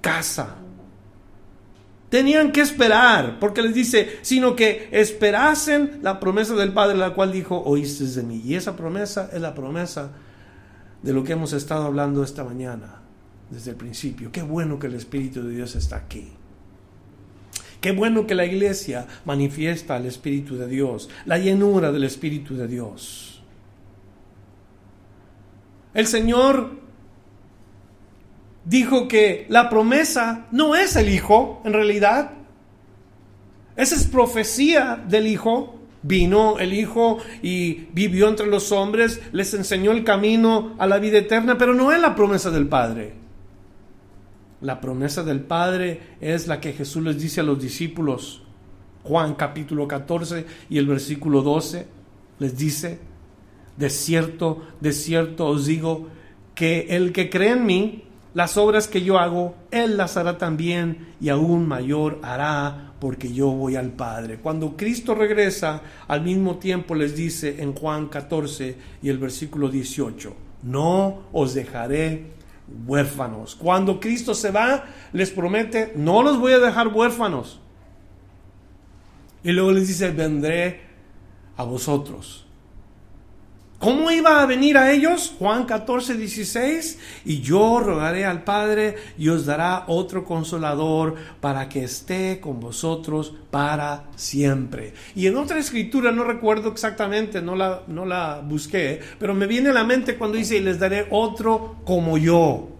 [0.00, 0.56] Casa.
[2.14, 7.32] Tenían que esperar, porque les dice, sino que esperasen la promesa del Padre, la cual
[7.32, 8.40] dijo, oíste de mí.
[8.44, 10.12] Y esa promesa es la promesa
[11.02, 13.00] de lo que hemos estado hablando esta mañana,
[13.50, 14.30] desde el principio.
[14.30, 16.28] Qué bueno que el Espíritu de Dios está aquí.
[17.80, 22.68] Qué bueno que la iglesia manifiesta el Espíritu de Dios, la llenura del Espíritu de
[22.68, 23.42] Dios.
[25.94, 26.83] El Señor
[28.64, 32.32] dijo que la promesa no es el Hijo, en realidad.
[33.76, 35.80] Esa es profecía del Hijo.
[36.02, 41.16] Vino el Hijo y vivió entre los hombres, les enseñó el camino a la vida
[41.18, 43.14] eterna, pero no es la promesa del Padre.
[44.60, 48.42] La promesa del Padre es la que Jesús les dice a los discípulos.
[49.02, 51.86] Juan capítulo 14 y el versículo 12
[52.38, 52.98] les dice,
[53.76, 56.08] de cierto, de cierto os digo
[56.54, 61.14] que el que cree en mí, las obras que yo hago, Él las hará también
[61.20, 64.38] y aún mayor hará porque yo voy al Padre.
[64.38, 70.34] Cuando Cristo regresa, al mismo tiempo les dice en Juan 14 y el versículo 18,
[70.64, 72.32] no os dejaré
[72.86, 73.54] huérfanos.
[73.54, 77.60] Cuando Cristo se va, les promete, no los voy a dejar huérfanos.
[79.42, 80.80] Y luego les dice, vendré
[81.56, 82.43] a vosotros.
[83.84, 85.34] ¿Cómo iba a venir a ellos?
[85.38, 86.98] Juan 14, 16.
[87.26, 93.34] Y yo rogaré al Padre y os dará otro consolador para que esté con vosotros
[93.50, 94.94] para siempre.
[95.14, 99.68] Y en otra escritura, no recuerdo exactamente, no la, no la busqué, pero me viene
[99.68, 102.70] a la mente cuando dice, y les daré otro como yo.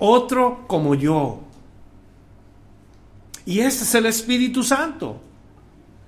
[0.00, 1.42] Otro como yo.
[3.46, 5.20] Y ese es el Espíritu Santo,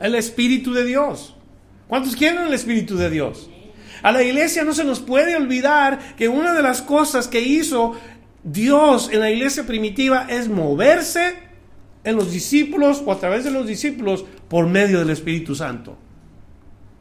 [0.00, 1.36] el Espíritu de Dios.
[1.90, 3.50] ¿Cuántos quieren el Espíritu de Dios?
[4.05, 7.96] A la iglesia no se nos puede olvidar que una de las cosas que hizo
[8.44, 11.35] Dios en la iglesia primitiva es moverse
[12.05, 15.98] en los discípulos o a través de los discípulos por medio del Espíritu Santo.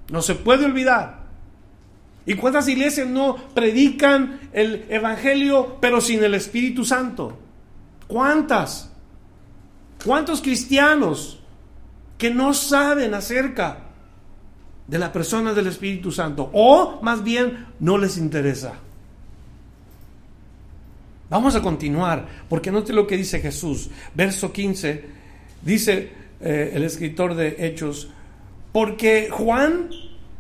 [0.09, 1.19] No se puede olvidar.
[2.25, 7.37] ¿Y cuántas iglesias no predican el Evangelio pero sin el Espíritu Santo?
[8.07, 8.91] ¿Cuántas?
[10.03, 11.41] ¿Cuántos cristianos
[12.17, 13.88] que no saben acerca
[14.89, 18.73] de la persona del Espíritu Santo o más bien no les interesa.
[21.29, 23.89] Vamos a continuar, porque note lo que dice Jesús.
[24.15, 25.05] Verso 15,
[25.61, 28.09] dice eh, el escritor de Hechos,
[28.71, 29.91] porque Juan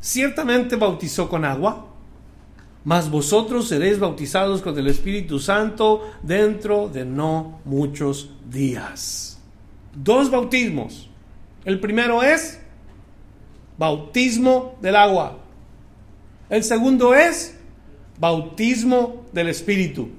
[0.01, 1.85] ciertamente bautizó con agua,
[2.85, 9.39] mas vosotros seréis bautizados con el Espíritu Santo dentro de no muchos días.
[9.93, 11.07] Dos bautismos.
[11.65, 12.58] El primero es
[13.79, 15.37] bautismo del agua.
[16.49, 17.57] El segundo es
[18.19, 20.09] bautismo del Espíritu.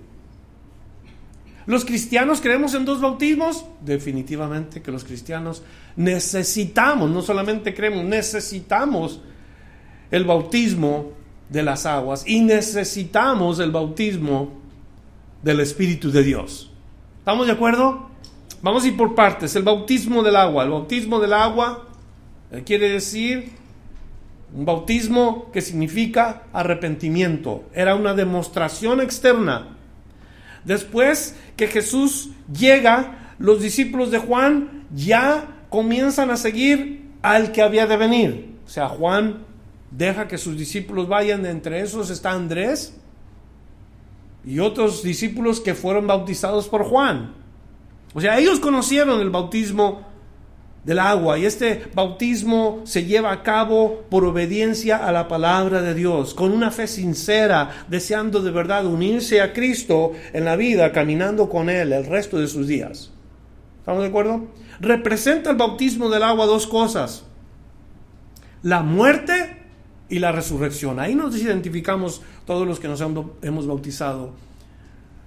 [1.66, 3.66] ¿Los cristianos creemos en dos bautismos?
[3.84, 5.62] Definitivamente que los cristianos
[5.94, 9.20] necesitamos, no solamente creemos, necesitamos
[10.11, 11.12] el bautismo
[11.50, 14.52] de las aguas y necesitamos el bautismo
[15.42, 16.72] del Espíritu de Dios.
[17.18, 18.08] ¿Estamos de acuerdo?
[18.62, 19.54] Vamos a ir por partes.
[19.54, 20.64] El bautismo del agua.
[20.64, 21.89] El bautismo del agua
[22.64, 23.53] Quiere decir
[24.53, 27.64] un bautismo que significa arrepentimiento.
[27.72, 29.76] Era una demostración externa.
[30.64, 37.86] Después que Jesús llega, los discípulos de Juan ya comienzan a seguir al que había
[37.86, 38.57] de venir.
[38.66, 39.44] O sea, Juan
[39.90, 42.96] deja que sus discípulos vayan, entre esos está Andrés
[44.44, 47.34] y otros discípulos que fueron bautizados por Juan.
[48.14, 50.09] O sea, ellos conocieron el bautismo
[50.84, 55.94] del agua y este bautismo se lleva a cabo por obediencia a la palabra de
[55.94, 61.48] Dios, con una fe sincera, deseando de verdad unirse a Cristo en la vida, caminando
[61.48, 63.10] con Él el resto de sus días.
[63.78, 64.46] ¿Estamos de acuerdo?
[64.80, 67.24] Representa el bautismo del agua dos cosas,
[68.62, 69.58] la muerte
[70.08, 70.98] y la resurrección.
[70.98, 74.32] Ahí nos identificamos todos los que nos hemos bautizado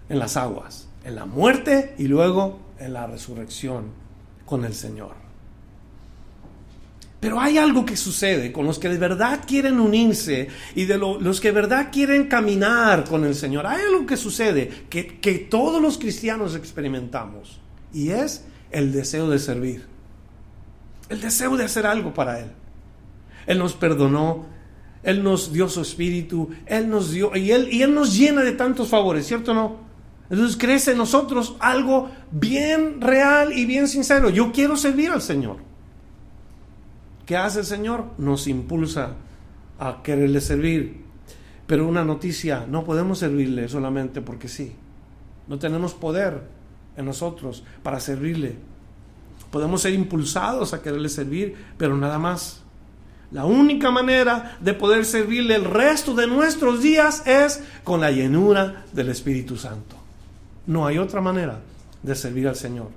[0.10, 3.86] en las aguas, en la muerte y luego en la resurrección
[4.46, 5.23] con el Señor.
[7.24, 11.40] Pero hay algo que sucede con los que de verdad quieren unirse y de los
[11.40, 13.66] que de verdad quieren caminar con el Señor.
[13.66, 17.62] Hay algo que sucede que, que todos los cristianos experimentamos
[17.94, 19.86] y es el deseo de servir,
[21.08, 22.52] el deseo de hacer algo para Él.
[23.48, 24.46] Él nos perdonó,
[25.02, 28.52] Él nos dio su espíritu, Él nos dio, y Él, y él nos llena de
[28.52, 29.78] tantos favores, ¿cierto o no?
[30.30, 34.30] Entonces crece en nosotros algo bien real y bien sincero.
[34.30, 35.72] Yo quiero servir al Señor.
[37.26, 38.06] ¿Qué hace el Señor?
[38.18, 39.16] Nos impulsa
[39.80, 41.04] a quererle servir.
[41.66, 44.76] Pero una noticia, no podemos servirle solamente porque sí.
[45.48, 46.42] No tenemos poder
[46.98, 48.56] en nosotros para servirle.
[49.52, 52.62] Podemos ser impulsados a quererle servir, pero nada más.
[53.32, 58.86] La única manera de poder servirle el resto de nuestros días es con la llenura
[58.92, 59.96] del Espíritu Santo.
[60.68, 61.60] No hay otra manera
[62.04, 62.90] de servir al Señor.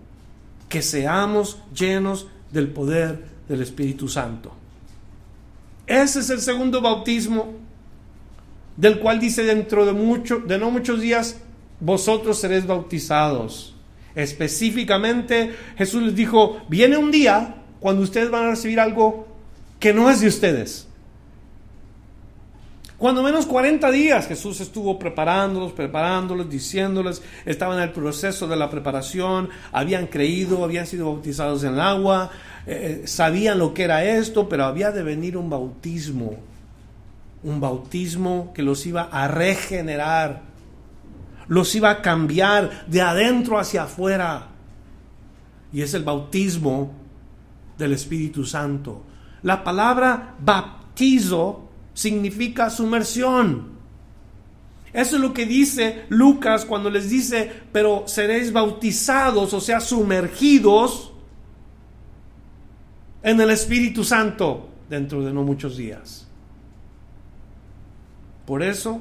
[0.69, 4.53] Que seamos llenos del poder del Espíritu Santo.
[5.87, 7.55] Ese es el segundo bautismo
[8.77, 11.39] del cual dice dentro de mucho de no muchos días
[11.81, 13.75] vosotros seréis bautizados.
[14.15, 19.29] Específicamente, Jesús les dijo, viene un día cuando ustedes van a recibir algo
[19.79, 20.86] que no es de ustedes.
[22.99, 28.71] Cuando menos 40 días Jesús estuvo preparándolos, preparándolos, diciéndoles, estaban en el proceso de la
[28.71, 32.31] preparación, habían creído, habían sido bautizados en el agua,
[32.67, 36.37] eh, eh, sabían lo que era esto, pero había de venir un bautismo,
[37.43, 40.41] un bautismo que los iba a regenerar,
[41.49, 44.49] los iba a cambiar de adentro hacia afuera.
[45.71, 46.93] Y es el bautismo
[47.77, 49.03] del Espíritu Santo.
[49.43, 51.66] La palabra baptizo
[51.97, 53.75] significa sumersión.
[54.93, 61.13] Eso es lo que dice Lucas cuando les dice, pero seréis bautizados, o sea, sumergidos
[63.23, 66.29] en el Espíritu Santo dentro de no muchos días.
[68.45, 69.01] Por eso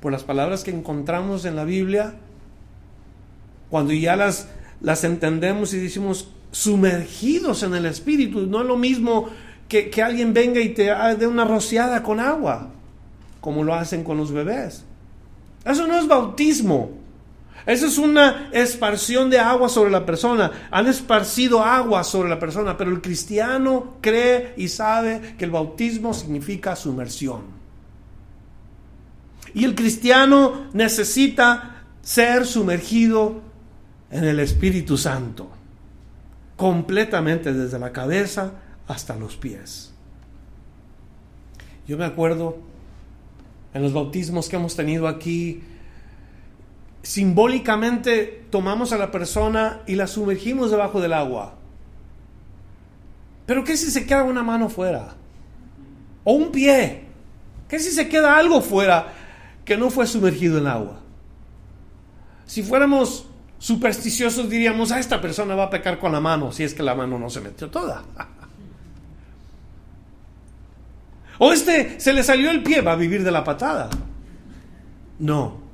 [0.00, 2.16] por las palabras que encontramos en la Biblia,
[3.70, 4.50] cuando ya las,
[4.82, 9.30] las entendemos y decimos sumergidos en el Espíritu, no es lo mismo
[9.68, 12.70] que, que alguien venga y te dé una rociada con agua,
[13.40, 14.84] como lo hacen con los bebés.
[15.64, 17.04] Eso no es bautismo.
[17.66, 20.50] Eso es una esparción de agua sobre la persona.
[20.70, 26.12] Han esparcido agua sobre la persona, pero el cristiano cree y sabe que el bautismo
[26.12, 27.42] significa sumersión.
[29.54, 33.40] Y el cristiano necesita ser sumergido
[34.10, 35.48] en el Espíritu Santo,
[36.56, 38.52] completamente desde la cabeza
[38.86, 39.92] hasta los pies.
[41.86, 42.58] Yo me acuerdo
[43.72, 45.62] en los bautismos que hemos tenido aquí,
[47.02, 51.54] simbólicamente tomamos a la persona y la sumergimos debajo del agua.
[53.46, 55.14] Pero ¿qué si se queda una mano fuera?
[56.24, 57.04] O un pie.
[57.68, 59.12] ¿Qué si se queda algo fuera?
[59.64, 61.00] que no fue sumergido en agua.
[62.46, 63.26] Si fuéramos
[63.58, 66.82] supersticiosos diríamos, a ah, esta persona va a pecar con la mano, si es que
[66.82, 68.04] la mano no se metió toda.
[71.38, 73.90] o este se le salió el pie, va a vivir de la patada.
[75.18, 75.64] No.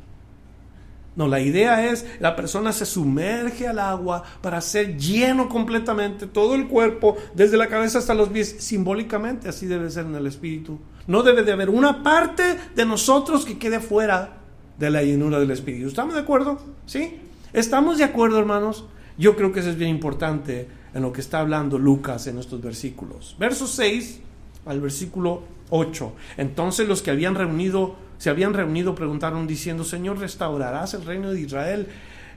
[1.16, 6.54] No, la idea es, la persona se sumerge al agua para ser lleno completamente todo
[6.54, 10.78] el cuerpo, desde la cabeza hasta los pies, simbólicamente, así debe ser en el espíritu.
[11.06, 14.38] No debe de haber una parte de nosotros que quede fuera
[14.78, 15.88] de la llenura del espíritu.
[15.88, 16.60] ¿Estamos de acuerdo?
[16.86, 17.18] ¿Sí?
[17.52, 18.84] ¿Estamos de acuerdo, hermanos?
[19.18, 22.62] Yo creo que eso es bien importante en lo que está hablando Lucas en estos
[22.62, 23.36] versículos.
[23.38, 24.20] Verso 6
[24.66, 26.12] al versículo 8.
[26.36, 31.40] Entonces los que habían reunido se habían reunido, preguntaron diciendo, Señor, ¿restaurarás el reino de
[31.40, 31.86] Israel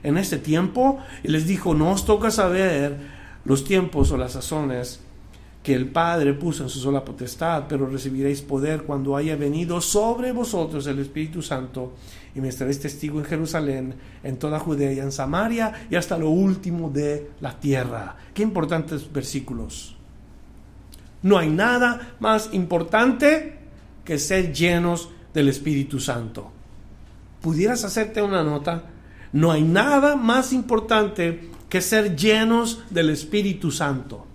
[0.02, 0.98] en este tiempo?
[1.22, 2.96] Y les dijo, no os toca saber
[3.44, 5.00] los tiempos o las sazones
[5.62, 10.32] que el Padre puso en su sola potestad, pero recibiréis poder cuando haya venido sobre
[10.32, 11.92] vosotros el Espíritu Santo
[12.34, 16.88] y me estaréis testigo en Jerusalén, en toda Judea en Samaria y hasta lo último
[16.88, 18.16] de la tierra.
[18.32, 19.93] Qué importantes versículos.
[21.24, 23.56] No hay nada más importante
[24.04, 26.52] que ser llenos del Espíritu Santo.
[27.40, 28.84] ¿Pudieras hacerte una nota?
[29.32, 34.26] No hay nada más importante que ser llenos del Espíritu Santo.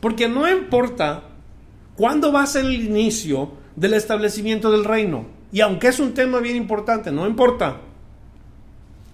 [0.00, 1.22] Porque no importa
[1.96, 5.24] cuándo va a ser el inicio del establecimiento del reino.
[5.52, 7.80] Y aunque es un tema bien importante, no importa.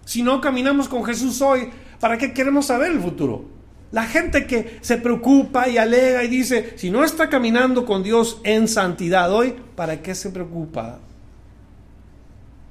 [0.05, 3.56] Si no caminamos con Jesús hoy, ¿para qué queremos saber el futuro?
[3.93, 8.41] La gente que se preocupa y alega y dice, si no está caminando con Dios
[8.43, 10.99] en santidad hoy, ¿para qué se preocupa?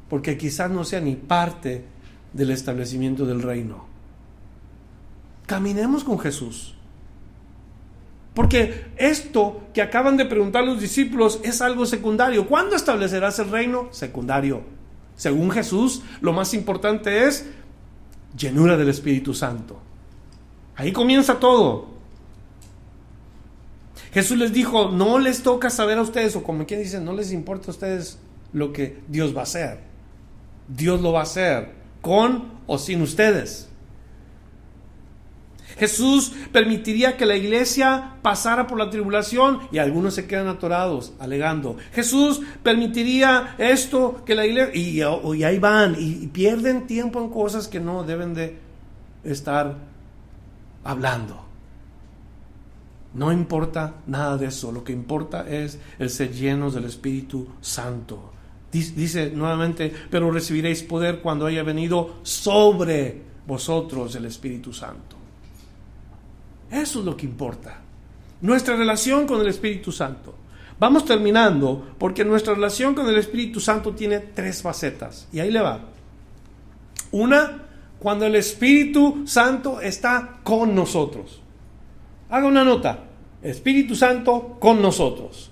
[0.09, 1.85] Porque quizás no sea ni parte
[2.33, 3.85] del establecimiento del reino.
[5.45, 6.75] Caminemos con Jesús.
[8.33, 12.47] Porque esto que acaban de preguntar los discípulos es algo secundario.
[12.47, 13.87] ¿Cuándo establecerás el reino?
[13.91, 14.63] Secundario.
[15.15, 17.47] Según Jesús, lo más importante es
[18.37, 19.79] llenura del Espíritu Santo.
[20.75, 21.87] Ahí comienza todo.
[24.13, 27.31] Jesús les dijo, no les toca saber a ustedes, o como quien dice, no les
[27.31, 28.17] importa a ustedes
[28.53, 29.79] lo que Dios va a hacer.
[30.67, 31.69] Dios lo va a hacer,
[32.01, 33.69] con o sin ustedes.
[35.77, 41.75] Jesús permitiría que la iglesia pasara por la tribulación y algunos se quedan atorados, alegando.
[41.93, 44.73] Jesús permitiría esto, que la iglesia...
[44.73, 45.01] Y,
[45.43, 48.57] ahí van y, pierden tiempo en cosas que no deben de
[49.25, 49.75] estar
[50.85, 51.43] hablando.
[53.13, 58.31] No importa nada de eso, lo que importa es el ser llenos del Espíritu Santo.
[58.71, 65.15] Dice nuevamente, pero recibiréis poder cuando haya venido sobre vosotros el Espíritu Santo.
[66.69, 67.79] Eso es lo que importa.
[68.41, 70.35] Nuestra relación con el Espíritu Santo.
[70.77, 75.27] Vamos terminando porque nuestra relación con el Espíritu Santo tiene tres facetas.
[75.31, 75.79] Y ahí le va.
[77.11, 77.64] Una,
[77.99, 81.41] cuando el Espíritu Santo está con nosotros.
[82.29, 82.99] Haga una nota.
[83.41, 85.51] Espíritu Santo con nosotros.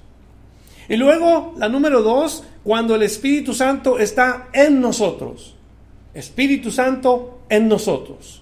[0.89, 5.56] Y luego, la número dos, cuando el Espíritu Santo está en nosotros.
[6.14, 8.41] Espíritu Santo en nosotros.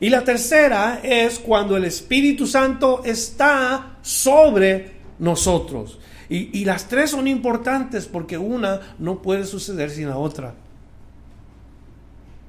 [0.00, 5.98] Y la tercera es cuando el Espíritu Santo está sobre nosotros.
[6.30, 10.54] Y, las tres son importantes porque una no puede suceder sin la otra.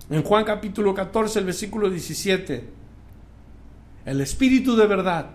[0.09, 2.63] En Juan capítulo 14, el versículo 17,
[4.05, 5.27] el Espíritu de verdad,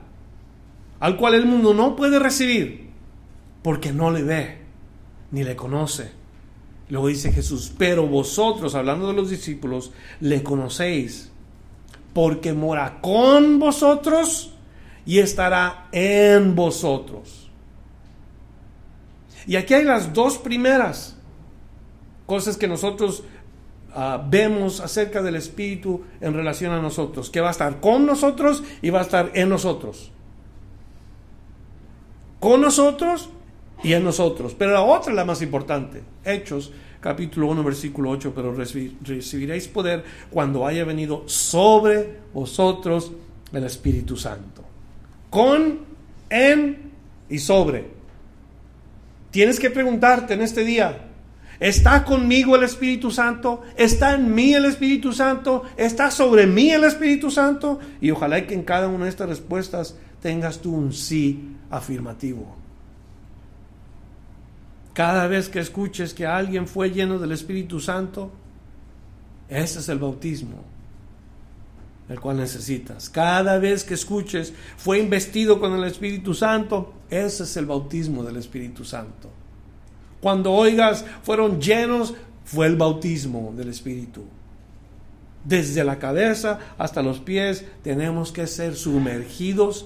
[0.98, 2.90] al cual el mundo no puede recibir
[3.62, 4.58] porque no le ve
[5.30, 6.10] ni le conoce.
[6.88, 11.30] Luego dice Jesús, pero vosotros, hablando de los discípulos, le conocéis
[12.12, 14.54] porque mora con vosotros
[15.06, 17.50] y estará en vosotros.
[19.46, 21.16] Y aquí hay las dos primeras
[22.26, 23.24] cosas que nosotros
[23.94, 28.62] ah, vemos acerca del Espíritu en relación a nosotros, que va a estar con nosotros
[28.82, 30.10] y va a estar en nosotros.
[32.40, 33.30] Con nosotros
[33.82, 34.54] y en nosotros.
[34.58, 36.02] Pero la otra es la más importante.
[36.24, 36.72] Hechos
[37.04, 43.12] capítulo 1, versículo 8, pero recibiréis poder cuando haya venido sobre vosotros
[43.52, 44.64] el Espíritu Santo.
[45.28, 45.80] Con,
[46.30, 46.90] en
[47.28, 47.90] y sobre.
[49.30, 51.10] Tienes que preguntarte en este día,
[51.60, 53.62] ¿está conmigo el Espíritu Santo?
[53.76, 55.64] ¿Está en mí el Espíritu Santo?
[55.76, 57.78] ¿Está sobre mí el Espíritu Santo?
[58.00, 62.56] Y ojalá que en cada una de estas respuestas tengas tú un sí afirmativo.
[64.92, 68.30] Cada vez que escuches que alguien fue lleno del Espíritu Santo,
[69.48, 70.74] ese es el bautismo
[72.08, 73.08] el cual necesitas.
[73.08, 78.36] Cada vez que escuches fue investido con el Espíritu Santo, ese es el bautismo del
[78.36, 79.30] Espíritu Santo.
[80.24, 82.14] Cuando oigas fueron llenos,
[82.46, 84.22] fue el bautismo del Espíritu.
[85.44, 89.84] Desde la cabeza hasta los pies tenemos que ser sumergidos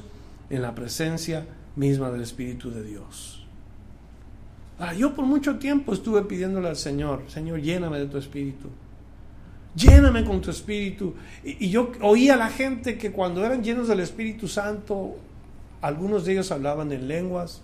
[0.49, 3.49] en la presencia misma del Espíritu de Dios.
[4.79, 8.69] Ah, yo por mucho tiempo estuve pidiéndole al Señor, Señor, lléname de tu espíritu.
[9.75, 11.17] Lléname con tu espíritu.
[11.43, 15.17] Y, y yo oía a la gente que cuando eran llenos del Espíritu Santo,
[15.83, 17.61] algunos de ellos hablaban en lenguas,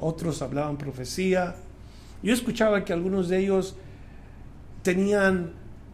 [0.00, 1.56] otros hablaban profecía.
[2.26, 3.76] Yo escuchaba que algunos de ellos
[4.82, 5.52] tenían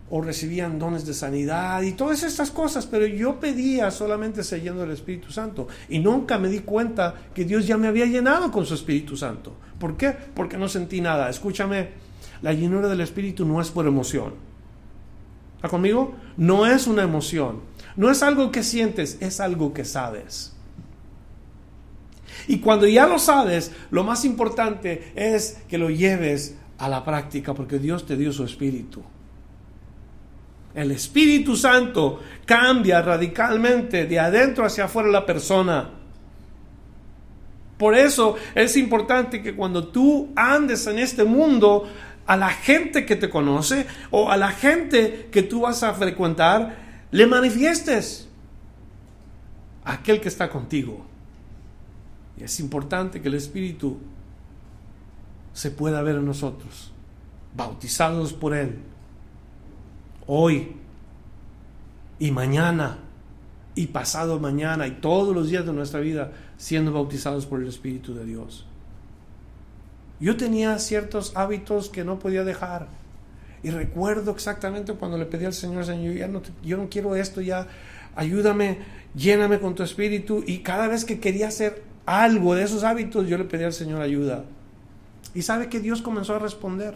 [0.09, 4.81] o recibían dones de sanidad y todas estas cosas, pero yo pedía solamente ser lleno
[4.81, 8.65] del Espíritu Santo y nunca me di cuenta que Dios ya me había llenado con
[8.65, 9.53] su Espíritu Santo.
[9.79, 10.17] ¿Por qué?
[10.35, 11.29] Porque no sentí nada.
[11.29, 11.91] Escúchame,
[12.41, 14.33] la llenura del Espíritu no es por emoción.
[15.57, 16.15] ¿Está conmigo?
[16.39, 17.61] No es una emoción.
[17.95, 20.52] No es algo que sientes, es algo que sabes.
[22.49, 27.55] Y cuando ya lo sabes, lo más importante es que lo lleves a la práctica
[27.55, 29.03] porque Dios te dio su espíritu.
[30.75, 35.91] El Espíritu Santo cambia radicalmente de adentro hacia afuera la persona.
[37.77, 41.89] Por eso es importante que cuando tú andes en este mundo,
[42.27, 46.77] a la gente que te conoce o a la gente que tú vas a frecuentar,
[47.11, 48.29] le manifiestes
[49.85, 51.05] aquel que está contigo.
[52.37, 53.99] Y es importante que el Espíritu
[55.53, 56.93] se pueda ver en nosotros,
[57.55, 58.79] bautizados por Él
[60.27, 60.77] hoy
[62.19, 62.99] y mañana
[63.75, 68.15] y pasado mañana y todos los días de nuestra vida siendo bautizados por el Espíritu
[68.15, 68.67] de Dios.
[70.21, 72.87] Yo tenía ciertos hábitos que no podía dejar.
[73.65, 77.41] Y recuerdo exactamente cuando le pedí al Señor, Señor, ya no, yo no quiero esto,
[77.41, 77.67] ya
[78.15, 78.79] ayúdame,
[79.15, 80.45] lléname con tu espíritu.
[80.47, 84.01] Y cada vez que quería hacer algo de esos hábitos, yo le pedí al Señor
[84.01, 84.45] ayuda.
[85.35, 86.95] Y sabe que Dios comenzó a responder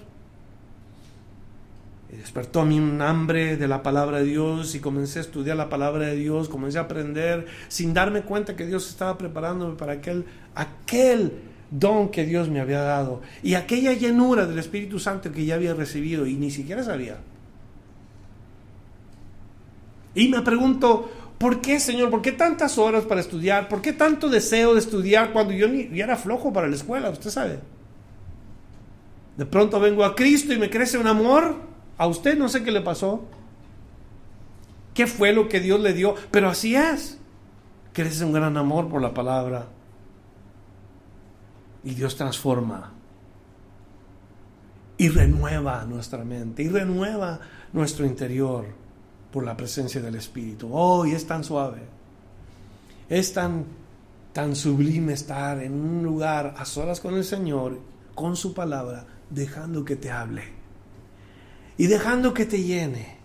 [2.17, 5.69] despertó a mí un hambre de la palabra de Dios y comencé a estudiar la
[5.69, 10.25] palabra de Dios, comencé a aprender sin darme cuenta que Dios estaba preparándome para aquel,
[10.55, 11.33] aquel
[11.71, 15.75] don que Dios me había dado y aquella llenura del Espíritu Santo que ya había
[15.75, 17.19] recibido y ni siquiera sabía.
[20.15, 22.11] Y me pregunto, ¿por qué, Señor?
[22.11, 23.69] ¿Por qué tantas horas para estudiar?
[23.69, 27.11] ¿Por qué tanto deseo de estudiar cuando yo, ni, era flojo para la escuela?
[27.11, 27.61] Usted sabe.
[29.37, 31.57] De pronto vengo a Cristo y me crece un amor
[31.99, 33.25] a usted no sé qué le pasó.
[34.95, 36.15] ¿Qué fue lo que Dios le dio?
[36.31, 37.19] Pero así es.
[37.93, 39.67] Crece un gran amor por la palabra.
[41.85, 42.93] Y Dios transforma.
[44.99, 46.63] Y renueva nuestra mente.
[46.63, 47.41] Y renueva
[47.73, 48.86] nuestro interior
[49.37, 50.71] por la presencia del Espíritu.
[50.73, 51.83] Oh, y es tan suave.
[53.07, 53.67] Es tan,
[54.33, 57.79] tan sublime estar en un lugar a solas con el Señor,
[58.15, 60.43] con su palabra, dejando que te hable
[61.77, 63.19] y dejando que te llene.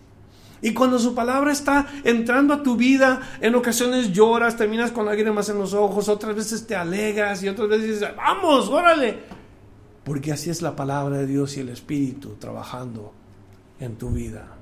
[0.62, 5.48] Y cuando su palabra está entrando a tu vida, en ocasiones lloras, terminas con lágrimas
[5.48, 9.18] en los ojos, otras veces te alegras y otras veces dices, vamos, órale.
[10.04, 13.14] Porque así es la palabra de Dios y el Espíritu trabajando
[13.80, 14.58] en tu vida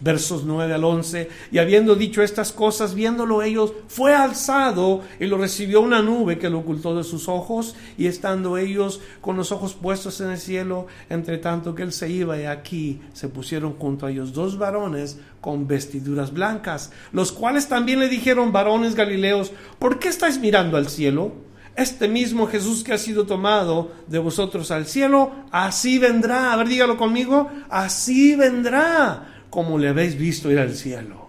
[0.00, 5.38] versos 9 al 11, y habiendo dicho estas cosas, viéndolo ellos, fue alzado y lo
[5.38, 9.74] recibió una nube que lo ocultó de sus ojos, y estando ellos con los ojos
[9.74, 14.06] puestos en el cielo, entre tanto que él se iba, y aquí se pusieron junto
[14.06, 19.98] a ellos dos varones con vestiduras blancas, los cuales también le dijeron, varones galileos, ¿por
[19.98, 21.32] qué estáis mirando al cielo?
[21.74, 26.52] Este mismo Jesús que ha sido tomado de vosotros al cielo, así vendrá.
[26.52, 31.28] A ver, dígalo conmigo, así vendrá como le habéis visto ir al cielo.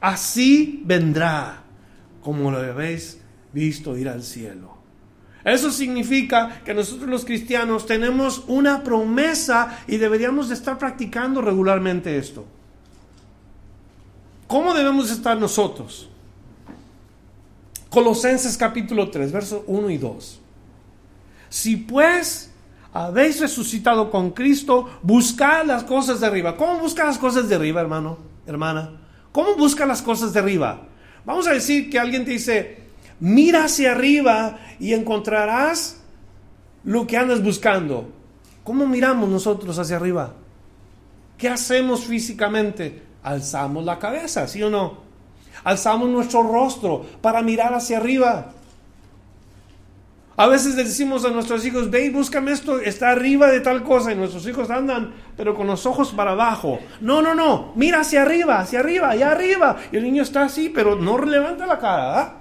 [0.00, 1.62] Así vendrá
[2.22, 3.20] como lo habéis
[3.52, 4.76] visto ir al cielo.
[5.44, 12.18] Eso significa que nosotros los cristianos tenemos una promesa y deberíamos de estar practicando regularmente
[12.18, 12.44] esto.
[14.46, 16.08] ¿Cómo debemos estar nosotros?
[17.88, 20.40] Colosenses capítulo 3, versos 1 y 2.
[21.48, 22.47] Si pues
[23.06, 26.56] habéis resucitado con Cristo, buscad las cosas de arriba.
[26.56, 29.00] ¿Cómo busca las cosas de arriba, hermano, hermana?
[29.30, 30.82] ¿Cómo busca las cosas de arriba?
[31.24, 32.88] Vamos a decir que alguien te dice,
[33.20, 36.00] mira hacia arriba y encontrarás
[36.82, 38.10] lo que andas buscando.
[38.64, 40.34] ¿Cómo miramos nosotros hacia arriba?
[41.36, 43.02] ¿Qué hacemos físicamente?
[43.22, 44.98] Alzamos la cabeza, ¿sí o no?
[45.62, 48.54] Alzamos nuestro rostro para mirar hacia arriba.
[50.38, 54.14] A veces decimos a nuestros hijos, ve búscame esto, está arriba de tal cosa, y
[54.14, 56.78] nuestros hijos andan, pero con los ojos para abajo.
[57.00, 59.78] No, no, no, mira hacia arriba, hacia arriba, allá arriba.
[59.90, 62.20] Y el niño está así, pero no levanta la cara.
[62.20, 62.38] ¿ah?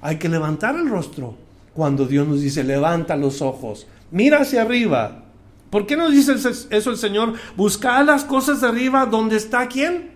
[0.00, 1.34] Hay que levantar el rostro
[1.74, 5.24] cuando Dios nos dice, levanta los ojos, mira hacia arriba.
[5.68, 6.32] ¿Por qué nos dice
[6.70, 7.34] eso el Señor?
[7.58, 10.12] Buscar las cosas de arriba donde está quién?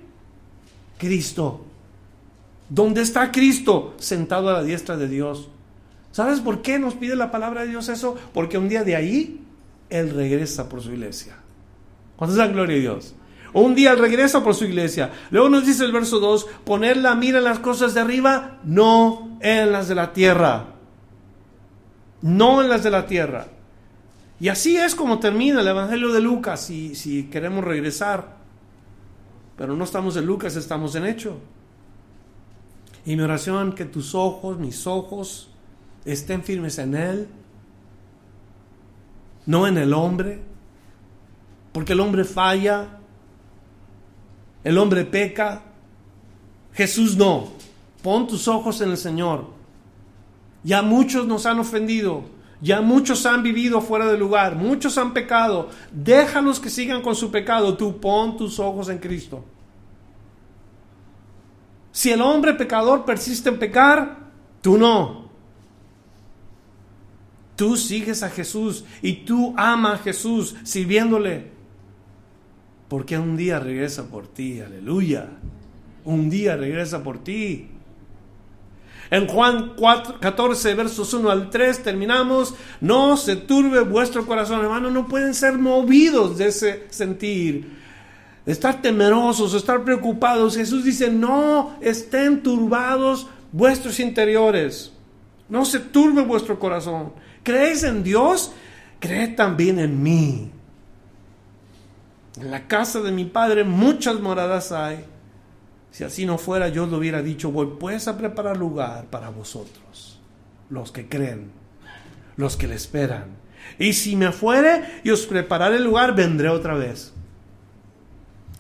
[0.97, 1.63] Cristo.
[2.71, 3.93] ¿Dónde está Cristo?
[3.99, 5.51] Sentado a la diestra de Dios.
[6.17, 8.17] ¿Sabes por qué nos pide la palabra de Dios eso?
[8.33, 9.45] Porque un día de ahí
[9.91, 11.37] Él regresa por su iglesia.
[12.17, 13.15] ¿Cuánto es la gloria de Dios?
[13.53, 15.13] un día Él regresa por su iglesia.
[15.31, 19.39] Luego nos dice el verso 2, poner la mira en las cosas de arriba, no
[19.43, 20.69] en las de la tierra.
[22.23, 23.49] No en las de la tierra.
[24.41, 28.39] Y así es como termina el Evangelio de Lucas, si, si queremos regresar.
[29.59, 31.37] Pero no estamos en Lucas, estamos en Hecho.
[33.05, 35.51] Y mi oración, que tus ojos, mis ojos,
[36.07, 37.29] estén firmes en Él,
[39.45, 40.41] no en el hombre,
[41.73, 42.99] porque el hombre falla,
[44.65, 45.63] el hombre peca,
[46.73, 47.55] Jesús no.
[48.03, 49.47] Pon tus ojos en el Señor
[50.63, 52.25] Ya muchos nos han ofendido,
[52.61, 55.71] ya muchos han vivido fuera de lugar, muchos han pecado.
[55.93, 59.45] Déjalos que sigan con su pecado, tú pon tus ojos en Cristo.
[61.93, 64.19] Si el hombre pecador persiste en pecar,
[64.61, 65.26] tú no.
[67.57, 71.51] Tú sigues a Jesús y tú amas a Jesús sirviéndole.
[72.89, 75.31] Porque un día regresa por ti, aleluya.
[76.05, 77.71] Un día regresa por ti.
[79.11, 82.55] En Juan 4, 14, versos 1 al 3, terminamos.
[82.81, 84.91] No se turbe vuestro corazón, hermano.
[84.91, 87.77] No pueden ser movidos de ese sentir.
[88.45, 90.57] Estar temerosos, estar preocupados.
[90.57, 94.93] Jesús dice, no estén turbados vuestros interiores.
[95.49, 97.13] No se turbe vuestro corazón.
[97.47, 98.51] ¿Creéis en Dios?
[98.99, 100.51] Creed también en mí.
[102.41, 105.05] En la casa de mi Padre muchas moradas hay.
[105.93, 110.19] Si así no fuera, yo lo hubiera dicho, voy pues a preparar lugar para vosotros,
[110.71, 111.53] los que creen,
[112.37, 113.37] los que le esperan.
[113.79, 117.13] Y si me fuere y os prepararé el lugar, vendré otra vez.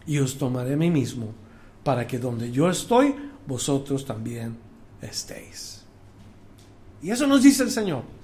[0.06, 1.34] Y os tomaré a mí mismo,
[1.82, 3.16] para que donde yo estoy,
[3.48, 4.56] vosotros también
[5.02, 5.84] estéis.
[7.02, 8.15] Y eso nos dice el Señor.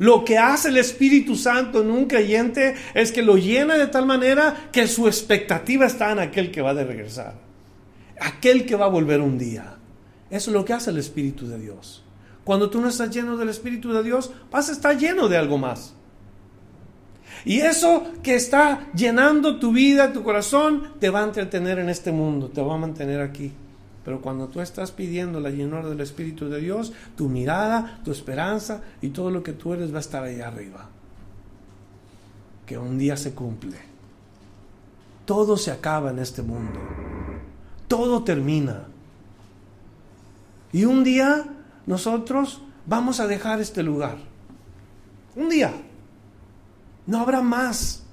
[0.00, 4.04] Lo que hace el Espíritu Santo en un creyente es que lo llena de tal
[4.04, 7.50] manera que su expectativa está en aquel que va de regresar
[8.20, 9.76] aquel que va a volver un día.
[10.30, 12.04] Eso es lo que hace el Espíritu de Dios.
[12.44, 15.58] Cuando tú no estás lleno del Espíritu de Dios, vas a estar lleno de algo
[15.58, 15.94] más.
[17.44, 22.12] Y eso que está llenando tu vida, tu corazón, te va a entretener en este
[22.12, 23.52] mundo, te va a mantener aquí.
[24.10, 28.82] Pero cuando tú estás pidiendo la llenura del Espíritu de Dios, tu mirada, tu esperanza
[29.00, 30.88] y todo lo que tú eres va a estar ahí arriba.
[32.66, 33.78] Que un día se cumple.
[35.24, 36.80] Todo se acaba en este mundo
[37.90, 38.84] todo termina.
[40.72, 41.44] Y un día
[41.86, 44.16] nosotros vamos a dejar este lugar.
[45.34, 45.72] Un día.
[47.08, 48.04] No habrá más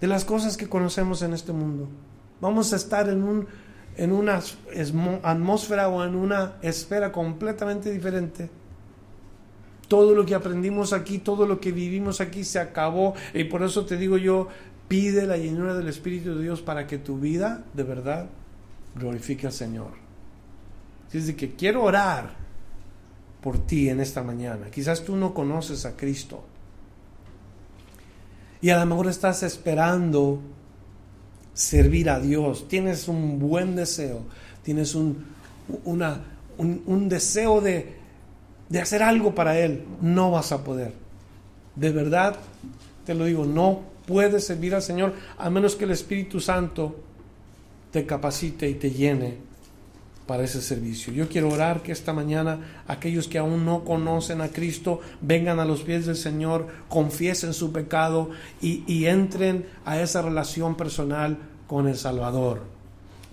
[0.00, 1.86] de las cosas que conocemos en este mundo.
[2.40, 3.46] Vamos a estar en, un,
[3.96, 4.40] en una
[5.22, 8.48] atmósfera o en una esfera completamente diferente.
[9.88, 13.14] Todo lo que aprendimos aquí, todo lo que vivimos aquí se acabó.
[13.34, 14.48] Y por eso te digo yo,
[14.88, 18.26] pide la llenura del Espíritu de Dios para que tu vida de verdad
[18.94, 19.90] glorifique al Señor.
[21.12, 22.30] Dice que quiero orar
[23.42, 24.70] por ti en esta mañana.
[24.70, 26.42] Quizás tú no conoces a Cristo.
[28.62, 30.40] Y a lo mejor estás esperando
[31.54, 32.68] servir a Dios.
[32.68, 34.20] Tienes un buen deseo.
[34.62, 35.24] Tienes un,
[35.84, 36.24] una,
[36.58, 37.94] un, deseo de,
[38.68, 39.84] de hacer algo para Él.
[40.00, 40.92] No vas a poder.
[41.76, 42.36] De verdad,
[43.04, 46.96] te lo digo, no puedes servir al Señor a menos que el Espíritu Santo
[47.90, 49.51] te capacite y te llene
[50.26, 51.12] para ese servicio.
[51.12, 55.64] Yo quiero orar que esta mañana aquellos que aún no conocen a Cristo vengan a
[55.64, 61.96] los pies del Señor, confiesen su pecado y, entren a esa relación personal con el
[61.96, 62.62] Salvador.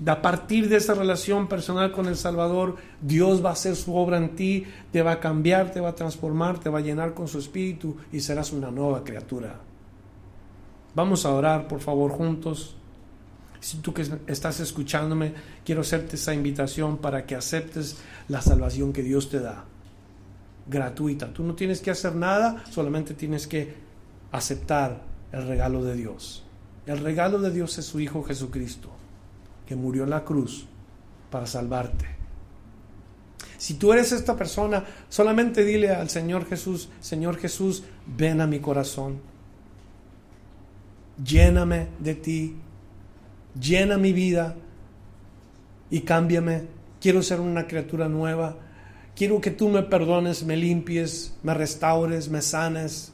[0.05, 4.17] A partir de esa relación personal con el Salvador, Dios va a hacer su obra
[4.17, 7.27] en ti, te va a cambiar, te va a transformar, te va a llenar con
[7.27, 9.59] su espíritu y serás una nueva criatura.
[10.95, 12.78] Vamos a orar, por favor, juntos.
[13.59, 15.33] Si tú que estás escuchándome,
[15.65, 17.97] quiero hacerte esa invitación para que aceptes
[18.27, 19.65] la salvación que Dios te da.
[20.67, 21.33] Gratuita.
[21.33, 23.75] Tú no tienes que hacer nada, solamente tienes que
[24.31, 25.01] aceptar
[25.31, 26.43] el regalo de Dios.
[26.85, 28.89] El regalo de Dios es su Hijo Jesucristo,
[29.67, 30.65] que murió en la cruz
[31.29, 32.05] para salvarte.
[33.57, 38.59] Si tú eres esta persona, solamente dile al Señor Jesús, Señor Jesús, ven a mi
[38.59, 39.19] corazón.
[41.21, 42.55] Lléname de ti,
[43.59, 44.55] llena mi vida
[45.89, 46.63] y cámbiame.
[47.01, 48.57] Quiero ser una criatura nueva.
[49.15, 53.11] Quiero que tú me perdones, me limpies, me restaures, me sanes.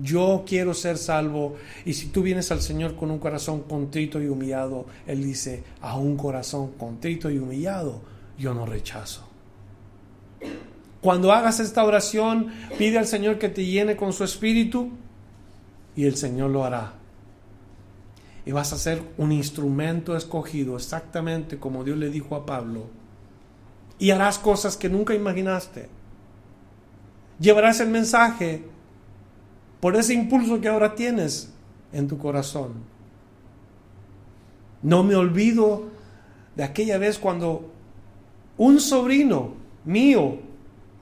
[0.00, 1.56] Yo quiero ser salvo.
[1.84, 5.96] Y si tú vienes al Señor con un corazón contrito y humillado, Él dice, a
[5.96, 8.02] un corazón contrito y humillado,
[8.38, 9.26] yo no rechazo.
[11.00, 14.90] Cuando hagas esta oración, pide al Señor que te llene con su espíritu
[15.96, 16.97] y el Señor lo hará
[18.48, 22.86] y vas a ser un instrumento escogido exactamente como Dios le dijo a Pablo.
[23.98, 25.90] Y harás cosas que nunca imaginaste.
[27.38, 28.64] Llevarás el mensaje
[29.80, 31.52] por ese impulso que ahora tienes
[31.92, 32.72] en tu corazón.
[34.80, 35.82] No me olvido
[36.56, 37.70] de aquella vez cuando
[38.56, 40.38] un sobrino mío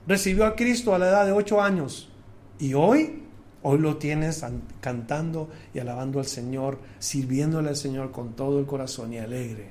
[0.08, 2.08] recibió a Cristo a la edad de ocho años
[2.58, 3.22] y hoy
[3.68, 4.44] Hoy lo tienes
[4.80, 9.70] cantando y alabando al Señor, sirviéndole al Señor con todo el corazón y alegre.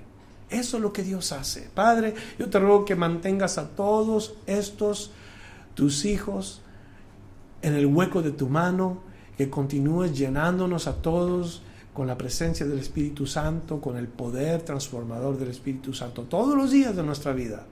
[0.49, 1.69] Eso es lo que Dios hace.
[1.73, 5.11] Padre, yo te ruego que mantengas a todos estos
[5.75, 6.61] tus hijos
[7.61, 9.01] en el hueco de tu mano,
[9.37, 11.61] que continúes llenándonos a todos
[11.93, 16.69] con la presencia del Espíritu Santo, con el poder transformador del Espíritu Santo, todos los
[16.69, 17.65] días de nuestra vida.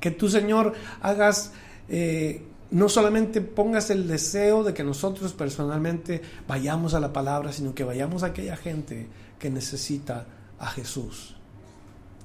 [0.00, 0.72] Que tú, Señor,
[1.02, 1.52] hagas,
[1.86, 2.40] eh,
[2.70, 7.84] no solamente pongas el deseo de que nosotros personalmente vayamos a la palabra, sino que
[7.84, 9.08] vayamos a aquella gente
[9.38, 10.26] que necesita
[10.58, 11.36] a Jesús.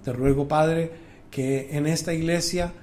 [0.03, 0.91] Te ruego, Padre,
[1.29, 2.73] que en esta iglesia,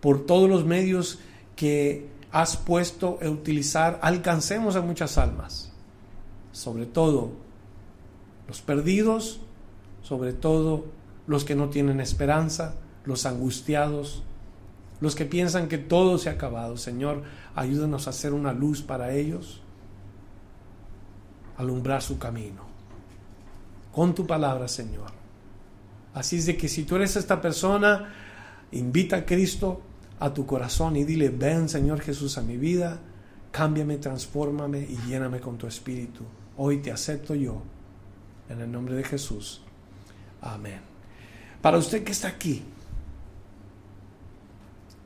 [0.00, 1.18] por todos los medios
[1.56, 5.72] que has puesto a utilizar, alcancemos a muchas almas.
[6.52, 7.32] Sobre todo
[8.46, 9.40] los perdidos,
[10.02, 10.86] sobre todo
[11.26, 14.22] los que no tienen esperanza, los angustiados,
[15.00, 16.76] los que piensan que todo se ha acabado.
[16.76, 17.22] Señor,
[17.54, 19.62] ayúdanos a hacer una luz para ellos,
[21.56, 22.62] alumbrar su camino.
[23.92, 25.10] Con tu palabra, Señor.
[26.14, 28.12] Así es de que si tú eres esta persona,
[28.72, 29.82] invita a Cristo
[30.20, 32.98] a tu corazón y dile, ven Señor Jesús a mi vida,
[33.52, 36.24] cámbiame, transfórmame y lléname con tu espíritu.
[36.56, 37.62] Hoy te acepto yo,
[38.48, 39.62] en el nombre de Jesús.
[40.40, 40.80] Amén.
[41.62, 42.64] Para usted que está aquí,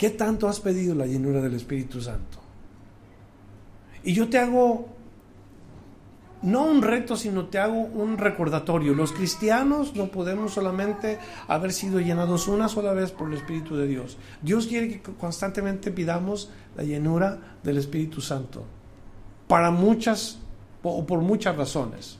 [0.02, 2.38] ¿qué tanto has pedido la llenura del Espíritu Santo?
[4.02, 4.88] Y yo te hago
[6.42, 8.94] no un reto, sino te hago un recordatorio.
[8.94, 13.86] Los cristianos no podemos solamente haber sido llenados una sola vez por el Espíritu de
[13.86, 14.18] Dios.
[14.42, 18.64] Dios quiere que constantemente pidamos la llenura del Espíritu Santo.
[19.46, 20.40] Para muchas
[20.82, 22.18] o por muchas razones.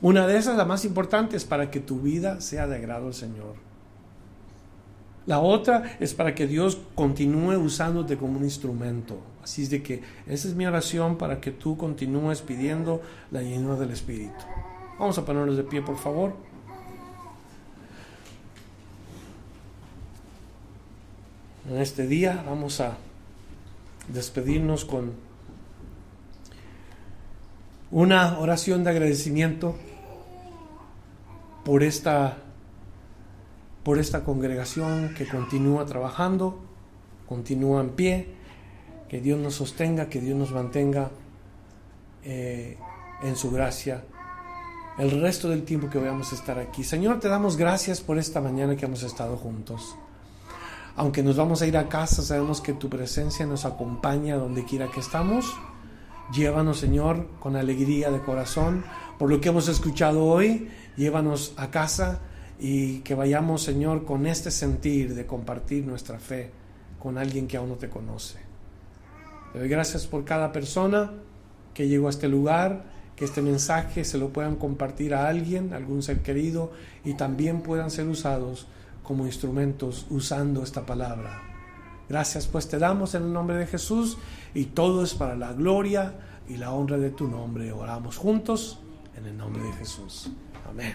[0.00, 3.14] Una de esas, la más importante, es para que tu vida sea de agrado al
[3.14, 3.63] Señor.
[5.26, 9.18] La otra es para que Dios continúe usándote como un instrumento.
[9.42, 13.00] Así es de que esa es mi oración para que tú continúes pidiendo
[13.30, 14.44] la llenura del Espíritu.
[14.98, 16.34] Vamos a ponernos de pie, por favor.
[21.70, 22.98] En este día vamos a
[24.08, 25.12] despedirnos con
[27.90, 29.74] una oración de agradecimiento
[31.64, 32.43] por esta
[33.84, 36.58] por esta congregación que continúa trabajando,
[37.28, 38.28] continúa en pie,
[39.08, 41.10] que Dios nos sostenga, que Dios nos mantenga
[42.24, 42.78] eh,
[43.22, 44.02] en su gracia
[44.98, 46.84] el resto del tiempo que vamos a estar aquí.
[46.84, 49.96] Señor, te damos gracias por esta mañana que hemos estado juntos.
[50.96, 54.88] Aunque nos vamos a ir a casa, sabemos que tu presencia nos acompaña donde quiera
[54.90, 55.52] que estamos.
[56.32, 58.84] Llévanos, Señor, con alegría de corazón
[59.18, 60.70] por lo que hemos escuchado hoy.
[60.96, 62.20] Llévanos a casa
[62.66, 66.50] y que vayamos, Señor, con este sentir de compartir nuestra fe
[66.98, 68.38] con alguien que aún no te conoce.
[69.52, 71.12] Te doy gracias por cada persona
[71.74, 72.84] que llegó a este lugar,
[73.16, 76.72] que este mensaje se lo puedan compartir a alguien, algún ser querido,
[77.04, 78.66] y también puedan ser usados
[79.02, 81.42] como instrumentos usando esta palabra.
[82.08, 84.16] Gracias pues te damos en el nombre de Jesús
[84.54, 86.14] y todo es para la gloria
[86.48, 87.72] y la honra de tu nombre.
[87.72, 88.78] Oramos juntos
[89.18, 90.30] en el nombre de Jesús.
[90.66, 90.94] Amén.